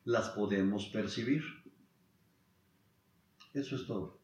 las 0.05 0.31
podemos 0.31 0.87
percibir. 0.87 1.43
Eso 3.57 3.77
es 3.77 3.87
todo. 3.87 4.21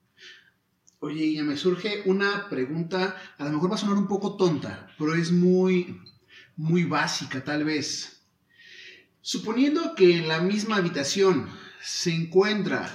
Oye, 0.98 1.32
ya 1.32 1.42
me 1.42 1.56
surge 1.56 2.02
una 2.04 2.50
pregunta, 2.50 3.16
a 3.38 3.44
lo 3.44 3.50
mejor 3.50 3.70
va 3.70 3.76
a 3.76 3.78
sonar 3.78 3.96
un 3.96 4.06
poco 4.06 4.36
tonta, 4.36 4.94
pero 4.98 5.14
es 5.14 5.32
muy, 5.32 6.02
muy 6.54 6.84
básica 6.84 7.42
tal 7.42 7.64
vez. 7.64 8.26
Suponiendo 9.22 9.94
que 9.94 10.18
en 10.18 10.28
la 10.28 10.40
misma 10.40 10.76
habitación 10.76 11.48
se 11.80 12.14
encuentra 12.14 12.90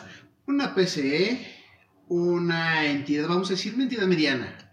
una 0.45 0.75
PCE, 0.75 1.43
una 2.07 2.85
entidad, 2.85 3.27
vamos 3.27 3.49
a 3.49 3.53
decir, 3.53 3.73
una 3.73 3.83
entidad 3.83 4.05
mediana. 4.05 4.71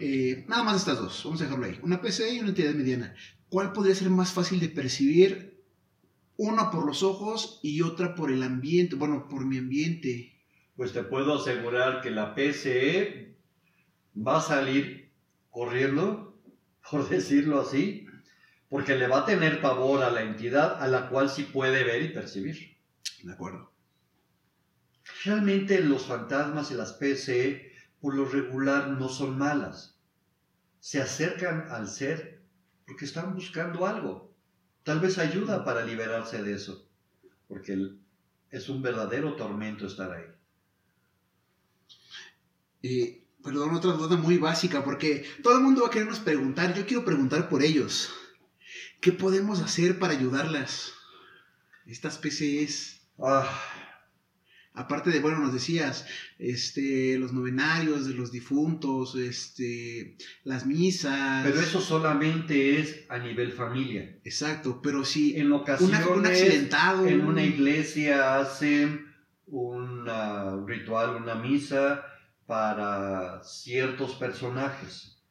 Eh, 0.00 0.46
nada 0.48 0.64
más 0.64 0.78
estas 0.78 0.98
dos, 0.98 1.22
vamos 1.24 1.40
a 1.40 1.44
dejarlo 1.44 1.64
ahí. 1.64 1.78
Una 1.82 2.00
PCE 2.02 2.34
y 2.34 2.40
una 2.40 2.48
entidad 2.48 2.74
mediana. 2.74 3.14
¿Cuál 3.48 3.72
podría 3.72 3.94
ser 3.94 4.10
más 4.10 4.32
fácil 4.32 4.58
de 4.58 4.68
percibir? 4.68 5.62
Una 6.36 6.72
por 6.72 6.84
los 6.84 7.04
ojos 7.04 7.60
y 7.62 7.82
otra 7.82 8.16
por 8.16 8.32
el 8.32 8.42
ambiente, 8.42 8.96
bueno, 8.96 9.28
por 9.28 9.46
mi 9.46 9.58
ambiente. 9.58 10.37
Pues 10.78 10.92
te 10.92 11.02
puedo 11.02 11.34
asegurar 11.34 12.02
que 12.02 12.12
la 12.12 12.36
PCE 12.36 13.34
va 14.16 14.36
a 14.36 14.40
salir 14.40 15.10
corriendo 15.50 16.40
por 16.88 17.08
decirlo 17.08 17.60
así, 17.60 18.06
porque 18.68 18.94
le 18.94 19.08
va 19.08 19.22
a 19.22 19.24
tener 19.24 19.60
pavor 19.60 20.04
a 20.04 20.10
la 20.12 20.22
entidad 20.22 20.80
a 20.80 20.86
la 20.86 21.08
cual 21.08 21.30
sí 21.30 21.42
puede 21.42 21.82
ver 21.82 22.02
y 22.02 22.10
percibir. 22.10 22.76
De 23.24 23.32
acuerdo. 23.32 23.72
Realmente 25.24 25.80
los 25.80 26.06
fantasmas 26.06 26.70
y 26.70 26.74
las 26.74 26.92
PCE 26.92 27.72
por 28.00 28.14
lo 28.14 28.26
regular 28.26 28.86
no 28.86 29.08
son 29.08 29.36
malas. 29.36 29.98
Se 30.78 31.00
acercan 31.00 31.66
al 31.72 31.88
ser 31.88 32.40
porque 32.86 33.04
están 33.04 33.34
buscando 33.34 33.84
algo. 33.84 34.32
Tal 34.84 35.00
vez 35.00 35.18
ayuda 35.18 35.64
para 35.64 35.84
liberarse 35.84 36.40
de 36.44 36.54
eso, 36.54 36.88
porque 37.48 37.96
es 38.50 38.68
un 38.68 38.80
verdadero 38.80 39.34
tormento 39.34 39.84
estar 39.84 40.12
ahí. 40.12 40.37
Eh, 42.82 43.24
perdón, 43.42 43.74
otra 43.74 43.92
duda 43.92 44.16
muy 44.16 44.38
básica, 44.38 44.84
porque 44.84 45.24
todo 45.42 45.56
el 45.56 45.64
mundo 45.64 45.82
va 45.82 45.88
a 45.88 45.90
querernos 45.90 46.20
preguntar. 46.20 46.74
Yo 46.74 46.86
quiero 46.86 47.04
preguntar 47.04 47.48
por 47.48 47.62
ellos. 47.62 48.10
¿Qué 49.00 49.12
podemos 49.12 49.60
hacer 49.60 49.98
para 49.98 50.14
ayudarlas? 50.14 50.92
Estas 51.86 52.18
PCs. 52.18 53.00
Ah, 53.18 53.48
aparte 54.74 55.10
de, 55.10 55.20
bueno, 55.20 55.38
nos 55.38 55.52
decías, 55.52 56.06
este, 56.38 57.18
los 57.18 57.32
novenarios 57.32 58.06
de 58.06 58.14
los 58.14 58.30
difuntos, 58.30 59.16
este, 59.16 60.16
las 60.44 60.66
misas. 60.66 61.44
pero 61.44 61.60
eso 61.60 61.80
solamente 61.80 62.80
es 62.80 63.04
a 63.08 63.18
nivel 63.18 63.52
familia. 63.52 64.18
Exacto, 64.24 64.80
pero 64.82 65.04
si 65.04 65.36
En 65.36 65.52
ocasiones, 65.52 66.06
un 66.06 66.26
accidentado. 66.26 67.06
en 67.06 67.22
una 67.22 67.42
iglesia 67.42 68.38
hacen 68.38 69.06
un 69.46 70.06
ritual, 70.66 71.16
una 71.16 71.34
misa 71.34 72.04
para 72.48 73.44
ciertos 73.44 74.14
personajes 74.14 75.22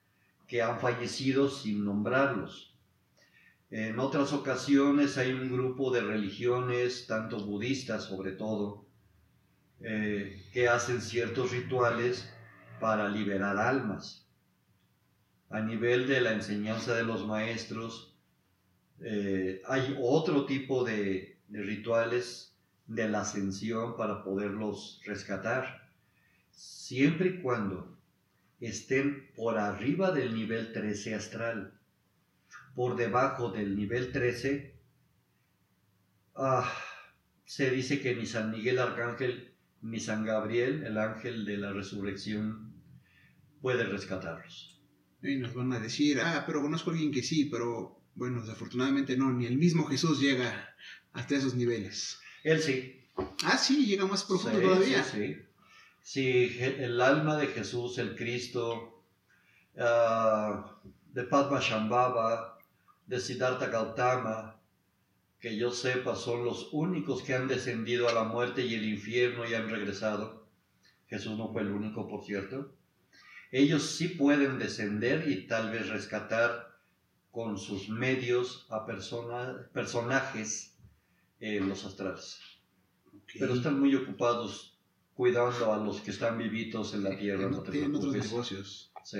que 0.46 0.62
han 0.62 0.80
fallecido 0.80 1.50
sin 1.50 1.84
nombrarlos. 1.84 2.76
En 3.72 3.98
otras 3.98 4.34
ocasiones 4.34 5.18
hay 5.18 5.34
un 5.34 5.52
grupo 5.52 5.90
de 5.92 6.02
religiones, 6.02 7.08
tanto 7.08 7.44
budistas 7.44 8.04
sobre 8.04 8.34
todo, 8.34 8.86
eh, 9.80 10.46
que 10.54 10.70
hacen 10.70 11.02
ciertos 11.02 11.50
rituales 11.54 12.32
para 12.80 13.10
liberar 13.10 13.58
almas. 13.58 14.30
A 15.50 15.60
nivel 15.60 16.08
de 16.08 16.22
la 16.22 16.34
enseñanza 16.34 16.94
de 16.94 17.04
los 17.04 17.26
maestros, 17.26 18.16
eh, 19.00 19.64
hay 19.66 19.98
otro 20.00 20.46
tipo 20.46 20.84
de, 20.84 21.40
de 21.48 21.64
rituales 21.64 22.56
de 22.86 23.10
la 23.10 23.22
ascensión 23.22 23.98
para 23.98 24.24
poderlos 24.24 25.02
rescatar, 25.04 25.87
siempre 26.58 27.30
y 27.30 27.42
cuando 27.42 27.96
estén 28.60 29.30
por 29.36 29.60
arriba 29.60 30.12
del 30.12 30.34
nivel 30.34 30.74
13 30.74 31.16
astral. 31.16 31.80
Por 32.76 32.96
debajo 32.96 33.52
del 33.52 33.76
nivel 33.76 34.12
13, 34.12 34.76
ah, 36.36 36.72
se 37.46 37.72
dice 37.72 38.02
que 38.02 38.16
ni 38.16 38.26
San 38.26 38.52
Miguel 38.52 38.80
Arcángel 38.80 39.54
ni 39.82 40.00
San 40.00 40.26
Gabriel, 40.26 40.84
el 40.84 40.98
ángel 40.98 41.46
de 41.46 41.58
la 41.58 41.72
resurrección, 41.72 42.74
puede 43.62 43.84
rescatarlos. 43.84 44.82
Y 45.22 45.36
nos 45.38 45.54
van 45.54 45.74
a 45.74 45.80
decir, 45.80 46.20
ah, 46.20 46.44
pero 46.46 46.62
conozco 46.62 46.90
a 46.90 46.94
alguien 46.94 47.12
que 47.12 47.24
sí, 47.24 47.46
pero 47.46 48.02
bueno, 48.16 48.42
desafortunadamente 48.42 49.18
no, 49.18 49.32
ni 49.32 49.46
el 49.46 49.58
mismo 49.58 49.86
Jesús 49.86 50.20
llega 50.20 50.76
hasta 51.14 51.36
esos 51.36 51.56
niveles. 51.56 52.20
Él 52.44 52.62
sí. 52.62 53.04
Ah, 53.44 53.58
sí, 53.58 53.86
llega 53.86 54.06
más 54.06 54.24
profundo 54.24 54.60
Sí, 54.60 54.66
todavía. 54.66 55.04
Sí, 55.04 55.36
sí. 55.36 55.47
Si 56.10 56.58
el 56.62 57.02
alma 57.02 57.36
de 57.36 57.48
Jesús, 57.48 57.98
el 57.98 58.16
Cristo, 58.16 59.04
ah, 59.78 60.80
de 61.12 61.24
Padma 61.24 61.60
Shambhava, 61.60 62.58
de 63.06 63.20
Siddhartha 63.20 63.68
Gautama, 63.68 64.58
que 65.38 65.58
yo 65.58 65.70
sepa 65.70 66.16
son 66.16 66.46
los 66.46 66.70
únicos 66.72 67.24
que 67.24 67.34
han 67.36 67.50
descendido 67.50 68.08
a 68.08 68.14
la 68.14 68.24
muerte 68.24 68.62
y 68.64 68.76
el 68.76 68.86
infierno 68.86 69.46
y 69.46 69.54
han 69.54 69.70
regresado. 69.70 70.48
Jesús 71.10 71.38
no 71.38 71.52
fue 71.52 71.64
el 71.64 71.72
único, 71.72 72.08
por 72.08 72.24
cierto. 72.24 72.74
Ellos 73.52 73.84
sí 73.98 74.08
pueden 74.08 74.60
descender 74.60 75.28
y 75.28 75.46
tal 75.46 75.72
vez 75.72 75.90
rescatar 75.90 76.80
con 77.32 77.58
sus 77.58 77.90
medios 77.90 78.66
a 78.70 78.86
persona- 78.86 79.68
personajes 79.74 80.78
en 81.42 81.68
los 81.68 81.84
astrales 81.84 82.40
pero 83.40 83.54
están 83.54 83.80
muy 83.80 83.94
ocupados 83.96 84.77
cuidando 85.18 85.74
a 85.74 85.78
los 85.84 86.02
que 86.02 86.12
están 86.12 86.38
vivitos 86.38 86.94
en 86.94 87.04
la 87.04 87.18
tierra. 87.18 87.50
No 87.50 87.64
te 87.64 87.72
tienen 87.72 87.96
otros 87.96 88.14
negocios. 88.14 88.92
Sí. 89.04 89.18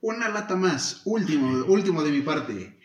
Una 0.00 0.30
lata 0.30 0.56
más, 0.56 1.02
último, 1.04 1.64
último 1.66 2.02
de 2.02 2.10
mi 2.10 2.22
parte. 2.22 2.80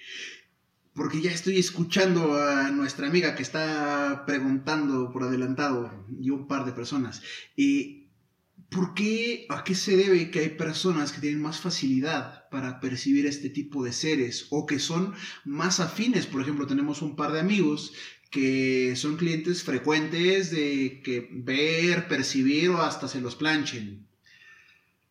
Porque 0.93 1.21
ya 1.21 1.31
estoy 1.31 1.57
escuchando 1.57 2.37
a 2.37 2.69
nuestra 2.71 3.07
amiga 3.07 3.35
que 3.35 3.43
está 3.43 4.25
preguntando 4.27 5.11
por 5.13 5.23
adelantado 5.23 6.05
y 6.19 6.29
un 6.29 6.47
par 6.47 6.65
de 6.65 6.73
personas. 6.73 7.21
Y 7.55 8.01
¿Por 8.71 8.93
qué, 8.93 9.47
a 9.49 9.65
qué 9.65 9.75
se 9.75 9.97
debe 9.97 10.31
que 10.31 10.39
hay 10.39 10.49
personas 10.49 11.11
que 11.11 11.19
tienen 11.19 11.41
más 11.41 11.59
facilidad 11.59 12.47
para 12.49 12.79
percibir 12.79 13.25
este 13.25 13.49
tipo 13.49 13.83
de 13.83 13.91
seres 13.91 14.47
o 14.49 14.65
que 14.65 14.79
son 14.79 15.13
más 15.43 15.81
afines? 15.81 16.25
Por 16.25 16.41
ejemplo, 16.41 16.67
tenemos 16.67 17.01
un 17.01 17.17
par 17.17 17.33
de 17.33 17.41
amigos 17.41 17.91
que 18.31 18.95
son 18.95 19.17
clientes 19.17 19.61
frecuentes 19.63 20.51
de 20.51 21.01
que 21.03 21.27
ver, 21.31 22.07
percibir 22.07 22.69
o 22.69 22.81
hasta 22.81 23.09
se 23.09 23.19
los 23.19 23.35
planchen. 23.35 24.07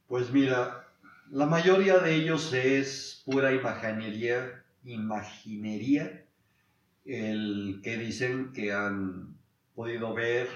Pues 0.09 0.33
mira, 0.33 0.89
la 1.31 1.47
mayoría 1.47 1.99
de 1.99 2.15
ellos 2.15 2.53
es 2.55 3.23
pura 3.27 3.53
imaginería, 3.53 4.65
imaginería, 4.85 6.25
el 7.05 7.81
que 7.85 7.99
dicen 7.99 8.53
que 8.55 8.73
han 8.73 9.37
podido 9.75 10.15
ver, 10.15 10.49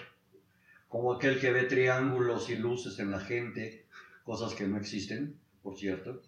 como 0.88 1.12
aquel 1.12 1.38
que 1.38 1.52
ve 1.52 1.64
triángulos 1.64 2.48
y 2.48 2.56
luces 2.56 2.98
en 2.98 3.10
la 3.10 3.20
gente, 3.20 3.86
cosas 4.24 4.54
que 4.54 4.66
no 4.66 4.78
existen, 4.78 5.38
por 5.62 5.76
cierto. 5.76 6.22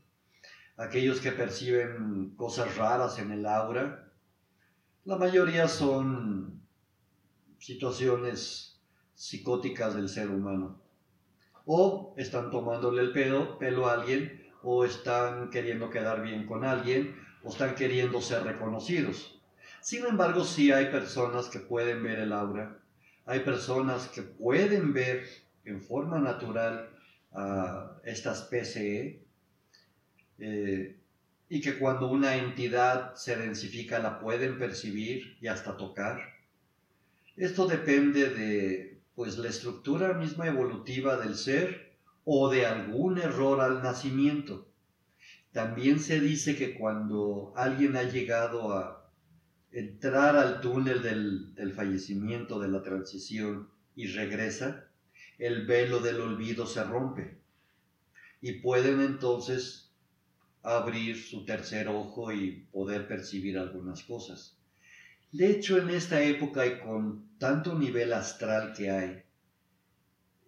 Aquellos 0.77 1.21
que 1.21 1.33
perciben 1.33 2.35
cosas 2.37 2.77
raras 2.77 3.19
en 3.19 3.33
el 3.33 3.47
aura, 3.47 4.13
la 5.07 5.17
mayoría 5.17 5.69
son 5.69 6.61
situaciones 7.59 8.83
psicóticas 9.15 9.95
del 9.95 10.09
ser 10.09 10.29
humano 10.31 10.83
o 11.65 12.15
están 12.17 12.51
tomándole 12.51 13.03
el 13.03 13.13
pelo, 13.13 13.87
a 13.89 13.95
alguien, 13.95 14.45
o 14.63 14.85
están 14.85 15.51
queriendo 15.51 15.91
quedar 15.91 16.23
bien 16.23 16.47
con 16.47 16.65
alguien, 16.65 17.17
o 17.43 17.49
están 17.49 17.75
queriendo 17.77 18.21
ser 18.21 18.43
reconocidos. 18.43 19.41
Sin 19.81 20.05
embargo, 20.05 20.45
sí 20.45 20.73
hay 20.73 20.87
personas 20.87 21.49
que 21.49 21.61
pueden 21.61 22.03
ver 22.03 22.19
el 22.19 22.33
aura, 22.33 22.79
hay 23.27 23.41
personas 23.41 24.09
que 24.09 24.23
pueden 24.23 24.93
ver 24.93 25.25
en 25.65 25.83
forma 25.83 26.19
natural 26.19 26.91
a 27.33 27.97
estas 28.05 28.43
PCE, 28.43 29.25
eh, 30.39 30.97
y 31.49 31.61
que 31.61 31.79
cuando 31.79 32.09
una 32.09 32.37
entidad 32.37 33.15
se 33.15 33.37
densifica 33.37 33.99
la 33.99 34.19
pueden 34.19 34.59
percibir 34.59 35.37
y 35.41 35.47
hasta 35.47 35.77
tocar. 35.77 36.21
Esto 37.37 37.67
depende 37.67 38.31
de 38.31 38.99
pues 39.15 39.39
la 39.39 39.49
estructura 39.49 40.15
misma 40.15 40.47
evolutiva 40.47 41.17
del 41.17 41.37
ser 41.37 41.95
o 42.25 42.51
de 42.51 42.67
algún 42.67 43.19
error 43.19 43.61
al 43.61 43.83
nacimiento. 43.83 44.67
También 45.53 46.01
se 46.01 46.21
dice 46.21 46.57
que 46.57 46.75
cuando 46.75 47.53
alguien 47.57 47.97
ha 47.97 48.03
llegado 48.03 48.73
a 48.73 49.11
entrar 49.71 50.37
al 50.37 50.61
túnel 50.61 51.03
del, 51.03 51.55
del 51.55 51.73
fallecimiento, 51.73 52.59
de 52.59 52.69
la 52.69 52.83
transición 52.83 53.69
y 53.95 54.09
regresa, 54.09 54.89
el 55.39 55.67
velo 55.67 56.01
del 56.01 56.21
olvido 56.21 56.67
se 56.67 56.83
rompe 56.83 57.39
y 58.41 58.61
pueden 58.61 59.01
entonces 59.01 59.86
abrir 60.67 61.23
su 61.23 61.45
tercer 61.45 61.89
ojo 61.89 62.33
y 62.33 62.67
poder 62.73 63.07
percibir 63.07 63.59
algunas 63.59 64.03
cosas. 64.03 64.59
De 65.33 65.51
hecho, 65.51 65.79
en 65.79 65.91
esta 65.91 66.23
época 66.23 66.67
y 66.67 66.81
con 66.81 67.37
tanto 67.39 67.79
nivel 67.79 68.13
astral 68.13 68.73
que 68.73 68.91
hay, 68.91 69.23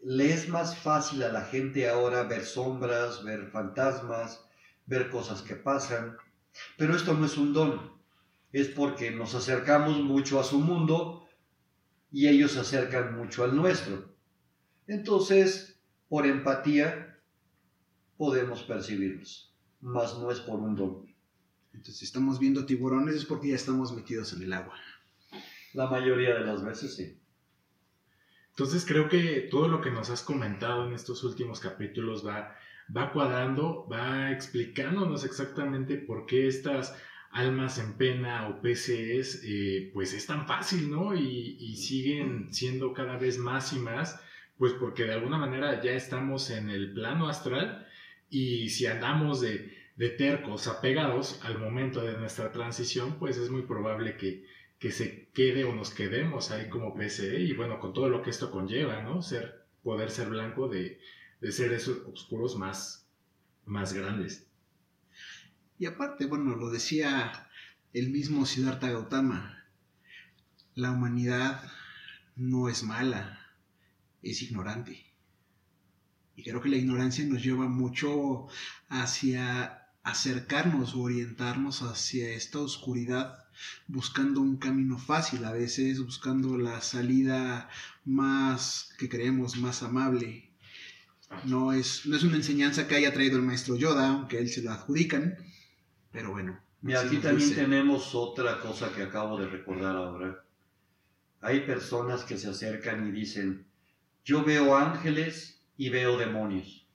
le 0.03 0.33
es 0.33 0.49
más 0.49 0.77
fácil 0.77 1.23
a 1.23 1.33
la 1.33 1.43
gente 1.43 1.89
ahora 1.89 2.23
ver 2.23 2.45
sombras, 2.45 3.25
ver 3.25 3.49
fantasmas, 3.51 4.45
ver 4.87 5.11
cosas 5.11 5.43
que 5.43 5.57
pasan. 5.57 6.17
Pero 6.77 6.97
esto 6.97 7.15
no 7.15 7.27
es 7.27 7.37
un 7.37 7.53
don, 7.53 7.93
es 8.53 8.69
porque 8.69 9.11
nos 9.11 9.35
acercamos 9.35 10.01
mucho 10.01 10.41
a 10.41 10.45
su 10.45 10.61
mundo 10.61 11.29
y 12.11 12.29
ellos 12.29 12.53
se 12.53 12.61
acercan 12.61 13.17
mucho 13.17 13.45
al 13.45 13.55
nuestro. 13.55 14.15
Entonces, 14.87 15.79
por 16.09 16.27
empatía, 16.27 17.21
podemos 18.17 18.63
percibirlos, 18.63 19.48
mas 19.81 20.19
no 20.19 20.31
es 20.31 20.41
por 20.41 20.61
un 20.61 20.77
don. 20.77 21.07
Entonces, 21.73 21.99
si 21.99 22.05
estamos 22.05 22.38
viendo 22.38 22.67
tiburones 22.67 23.14
es 23.14 23.25
porque 23.25 23.49
ya 23.49 23.55
estamos 23.55 23.93
metidos 23.93 24.33
en 24.33 24.43
el 24.43 24.53
agua. 24.53 24.75
La 25.75 25.87
mayoría 25.87 26.35
de 26.35 26.45
las 26.45 26.64
veces 26.64 26.97
sí. 26.97 27.19
Entonces 28.51 28.85
creo 28.85 29.09
que 29.09 29.47
todo 29.51 29.69
lo 29.69 29.81
que 29.81 29.91
nos 29.91 30.11
has 30.11 30.23
comentado 30.23 30.87
en 30.87 30.93
estos 30.93 31.23
últimos 31.23 31.61
capítulos 31.61 32.27
va 32.27 32.57
va 32.95 33.12
cuadrando, 33.12 33.87
va 33.91 34.33
explicándonos 34.33 35.25
exactamente 35.25 35.97
por 35.97 36.27
qué 36.27 36.47
estas 36.47 36.97
almas 37.31 37.79
en 37.79 37.95
pena 37.95 38.49
o 38.49 38.62
PCs, 38.62 39.43
eh, 39.45 39.91
pues 39.93 40.14
es 40.14 40.27
tan 40.27 40.47
fácil, 40.47 40.91
¿no? 40.91 41.14
Y, 41.14 41.59
y, 41.61 41.77
siguen 41.77 42.53
siendo 42.53 42.95
cada 42.95 43.19
vez 43.19 43.38
más 43.38 43.75
y 43.75 43.79
más, 43.79 44.19
pues 44.57 44.73
porque 44.73 45.05
de 45.05 45.12
alguna 45.12 45.37
manera 45.37 45.83
ya 45.83 45.93
estamos 45.93 46.51
en 46.51 46.71
el 46.71 46.95
plano 46.95 47.29
astral 47.29 47.87
y 48.31 48.69
si 48.71 48.87
andamos 48.87 49.41
de, 49.41 49.77
tercos, 50.17 50.69
apegados 50.69 51.41
al 51.43 51.59
momento 51.59 52.01
de 52.03 52.17
nuestra 52.17 52.53
transición, 52.53 53.19
pues 53.19 53.37
es 53.37 53.51
muy 53.51 53.62
probable 53.62 54.17
que, 54.17 54.45
que 54.79 54.93
se 54.93 55.29
quede 55.33 55.64
o 55.64 55.75
nos 55.75 55.91
quedemos 55.91 56.51
ahí 56.51 56.69
como 56.69 56.95
PCE 56.95 57.41
y 57.41 57.53
bueno, 57.55 57.81
con 57.81 57.93
todo 57.93 58.09
lo 58.09 58.23
que 58.23 58.31
esto 58.31 58.51
conlleva, 58.51 59.03
¿no? 59.03 59.23
Ser, 59.23 59.64
poder 59.83 60.11
ser 60.11 60.29
blanco 60.29 60.69
de, 60.69 61.01
de 61.41 61.53
seres 61.53 61.88
oscuros 61.88 62.57
más, 62.57 63.09
más 63.64 63.93
grandes. 63.93 64.47
Y 65.79 65.87
aparte, 65.87 66.27
bueno, 66.27 66.57
lo 66.57 66.71
decía 66.71 67.49
el 67.93 68.11
mismo 68.11 68.47
Siddhartha 68.47 68.91
Gautama, 68.91 69.64
la 70.75 70.93
humanidad 70.93 71.62
no 72.37 72.69
es 72.69 72.83
mala, 72.85 73.41
es 74.23 74.43
ignorante. 74.43 75.08
Y 76.38 76.44
creo 76.44 76.61
que 76.61 76.68
la 76.68 76.77
ignorancia 76.77 77.24
nos 77.24 77.42
lleva 77.42 77.66
mucho 77.66 78.46
hacia 78.88 79.88
acercarnos 80.05 80.94
o 80.94 81.01
orientarnos 81.01 81.83
hacia 81.83 82.31
esta 82.31 82.61
oscuridad 82.61 83.44
buscando 83.88 84.40
un 84.40 84.57
camino 84.57 84.98
fácil, 84.98 85.44
a 85.44 85.51
veces 85.51 86.01
buscando 86.01 86.57
la 86.57 86.81
salida 86.81 87.68
más 88.05 88.94
que 88.98 89.09
creemos 89.09 89.57
más 89.57 89.83
amable. 89.83 90.53
No 91.42 91.72
es, 91.72 92.07
no 92.07 92.14
es 92.16 92.22
una 92.22 92.37
enseñanza 92.37 92.87
que 92.87 92.94
haya 92.94 93.12
traído 93.12 93.37
el 93.37 93.42
maestro 93.42 93.74
Yoda, 93.74 94.09
aunque 94.09 94.38
él 94.38 94.48
se 94.48 94.62
lo 94.62 94.70
adjudican, 94.70 95.38
pero 96.12 96.31
bueno. 96.31 96.61
Y 96.85 96.92
aquí 96.92 97.16
también 97.16 97.48
dice. 97.48 97.62
tenemos 97.62 98.14
otra 98.14 98.61
cosa 98.61 98.92
que 98.94 99.03
acabo 99.03 99.40
de 99.40 99.48
recordar 99.48 99.96
ahora. 99.96 100.44
Hay 101.40 101.62
personas 101.62 102.22
que 102.22 102.38
se 102.38 102.48
acercan 102.48 103.09
y 103.09 103.11
dicen, 103.11 103.66
yo 104.24 104.44
veo 104.44 104.77
ángeles 104.77 105.58
y 105.79 105.88
veo 105.91 106.19
demonios. 106.19 106.87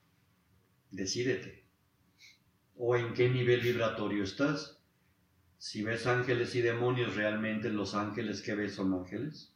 Decídete. 0.92 1.64
¿O 2.78 2.96
en 2.96 3.14
qué 3.14 3.30
nivel 3.30 3.62
vibratorio 3.62 4.24
estás? 4.24 4.78
Si 5.58 5.82
ves 5.84 6.06
ángeles 6.06 6.54
y 6.54 6.62
demonios, 6.62 7.16
¿realmente 7.16 7.70
los 7.70 7.96
ángeles 7.96 8.42
que 8.42 8.54
ves 8.54 8.76
son 8.76 8.94
ángeles? 8.94 9.54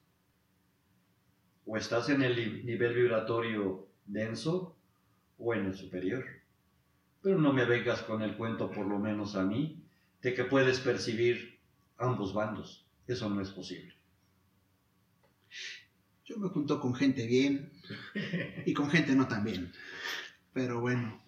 ¿O 1.65 1.75
estás 1.75 2.07
en 2.07 2.21
el 2.21 2.65
nivel 2.65 2.95
vibratorio 2.95 3.89
denso 4.05 4.77
o 5.37 5.53
en 5.53 5.65
el 5.65 5.75
superior? 5.75 6.25
Pero 7.21 7.37
no 7.37 7.51
me 7.51 7.65
vengas 7.65 8.03
con 8.03 8.21
el 8.21 8.37
cuento, 8.37 8.71
por 8.71 8.87
lo 8.87 8.97
menos 8.97 9.35
a 9.35 9.43
mí, 9.43 9.83
de 10.21 10.33
que 10.33 10.45
puedes 10.45 10.79
percibir 10.79 11.59
ambos 11.97 12.33
bandos. 12.33 12.87
Eso 13.05 13.29
no 13.29 13.41
es 13.41 13.49
posible. 13.49 13.93
Yo 16.27 16.37
me 16.37 16.49
junto 16.49 16.81
con 16.81 16.93
gente 16.93 17.25
bien 17.25 17.71
y 18.65 18.73
con 18.73 18.89
gente 18.89 19.15
no 19.15 19.29
tan 19.29 19.45
bien. 19.45 19.71
Pero 20.51 20.81
bueno, 20.81 21.23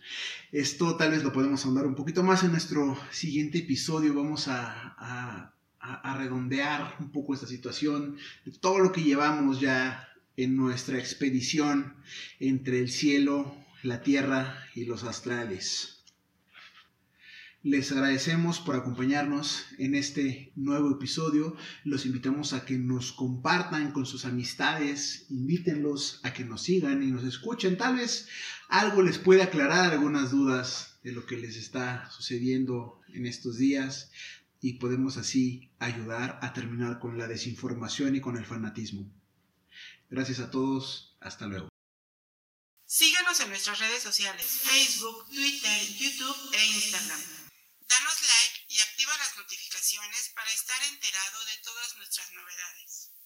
esto 0.52 0.98
tal 0.98 1.12
vez 1.12 1.24
lo 1.24 1.32
podemos 1.32 1.64
ahondar 1.64 1.88
un 1.88 1.96
poquito 1.96 2.22
más 2.22 2.44
en 2.44 2.52
nuestro 2.52 3.00
siguiente 3.10 3.60
episodio. 3.60 4.14
Vamos 4.14 4.50
a, 4.50 4.96
a, 4.98 5.54
a, 5.80 6.18
redondear 6.18 6.98
un 7.00 7.14
poco 7.14 7.34
esta 7.34 7.48
situación, 7.48 8.18
todo 8.60 8.80
lo 8.80 8.92
que 8.92 9.04
llevamos 9.04 9.62
ya 9.62 10.06
en 10.36 10.58
nuestra 10.58 10.98
expedición 10.98 11.96
entre 12.42 12.80
el 12.80 12.90
cielo, 12.90 13.56
la 13.84 14.02
tierra 14.02 14.66
y 14.76 14.84
los 14.84 15.06
astrales. 15.06 15.99
Les 17.62 17.92
agradecemos 17.92 18.62
por 18.62 18.78
acompañarnos 18.78 19.66
en 19.80 19.94
este 19.94 20.54
nuevo 20.56 20.92
episodio. 20.92 21.58
Los 21.84 22.06
invitamos 22.06 22.54
a 22.54 22.64
que 22.64 22.78
nos 22.78 23.12
compartan 23.12 23.92
con 23.92 24.06
sus 24.06 24.24
amistades, 24.24 25.26
invítenlos 25.30 26.22
a 26.24 26.32
que 26.32 26.46
nos 26.46 26.62
sigan 26.62 27.04
y 27.04 27.08
nos 27.08 27.26
escuchen. 27.26 27.78
Tal 27.78 27.98
vez 27.98 28.30
algo 28.70 29.02
les 29.02 29.18
puede 29.18 29.44
aclarar 29.44 29.92
algunas 29.92 30.32
dudas 30.32 31.00
de 31.04 31.12
lo 31.12 31.26
que 31.26 31.36
les 31.36 31.58
está 31.58 32.10
sucediendo 32.12 33.02
en 33.14 33.26
estos 33.26 33.58
días 33.58 34.10
y 34.62 34.74
podemos 34.76 35.18
así 35.18 35.70
ayudar 35.80 36.40
a 36.42 36.54
terminar 36.54 37.00
con 37.00 37.18
la 37.18 37.28
desinformación 37.28 38.16
y 38.16 38.22
con 38.22 38.38
el 38.38 38.46
fanatismo. 38.46 39.12
Gracias 40.10 40.40
a 40.40 40.50
todos. 40.50 41.18
Hasta 41.20 41.46
luego. 41.46 41.68
Síganos 42.86 43.38
en 43.42 43.50
nuestras 43.50 43.80
redes 43.80 44.02
sociales, 44.02 44.46
Facebook, 44.46 45.26
Twitter, 45.28 45.80
YouTube 46.00 46.54
e 46.54 46.66
Instagram. 46.66 47.39
Danos 47.90 48.22
like 48.22 48.66
y 48.70 48.80
activa 48.82 49.18
las 49.18 49.36
notificaciones 49.36 50.30
para 50.36 50.52
estar 50.52 50.82
enterado 50.84 51.46
de 51.46 51.58
todas 51.58 51.98
nuestras 51.98 52.32
novedades. 52.34 53.19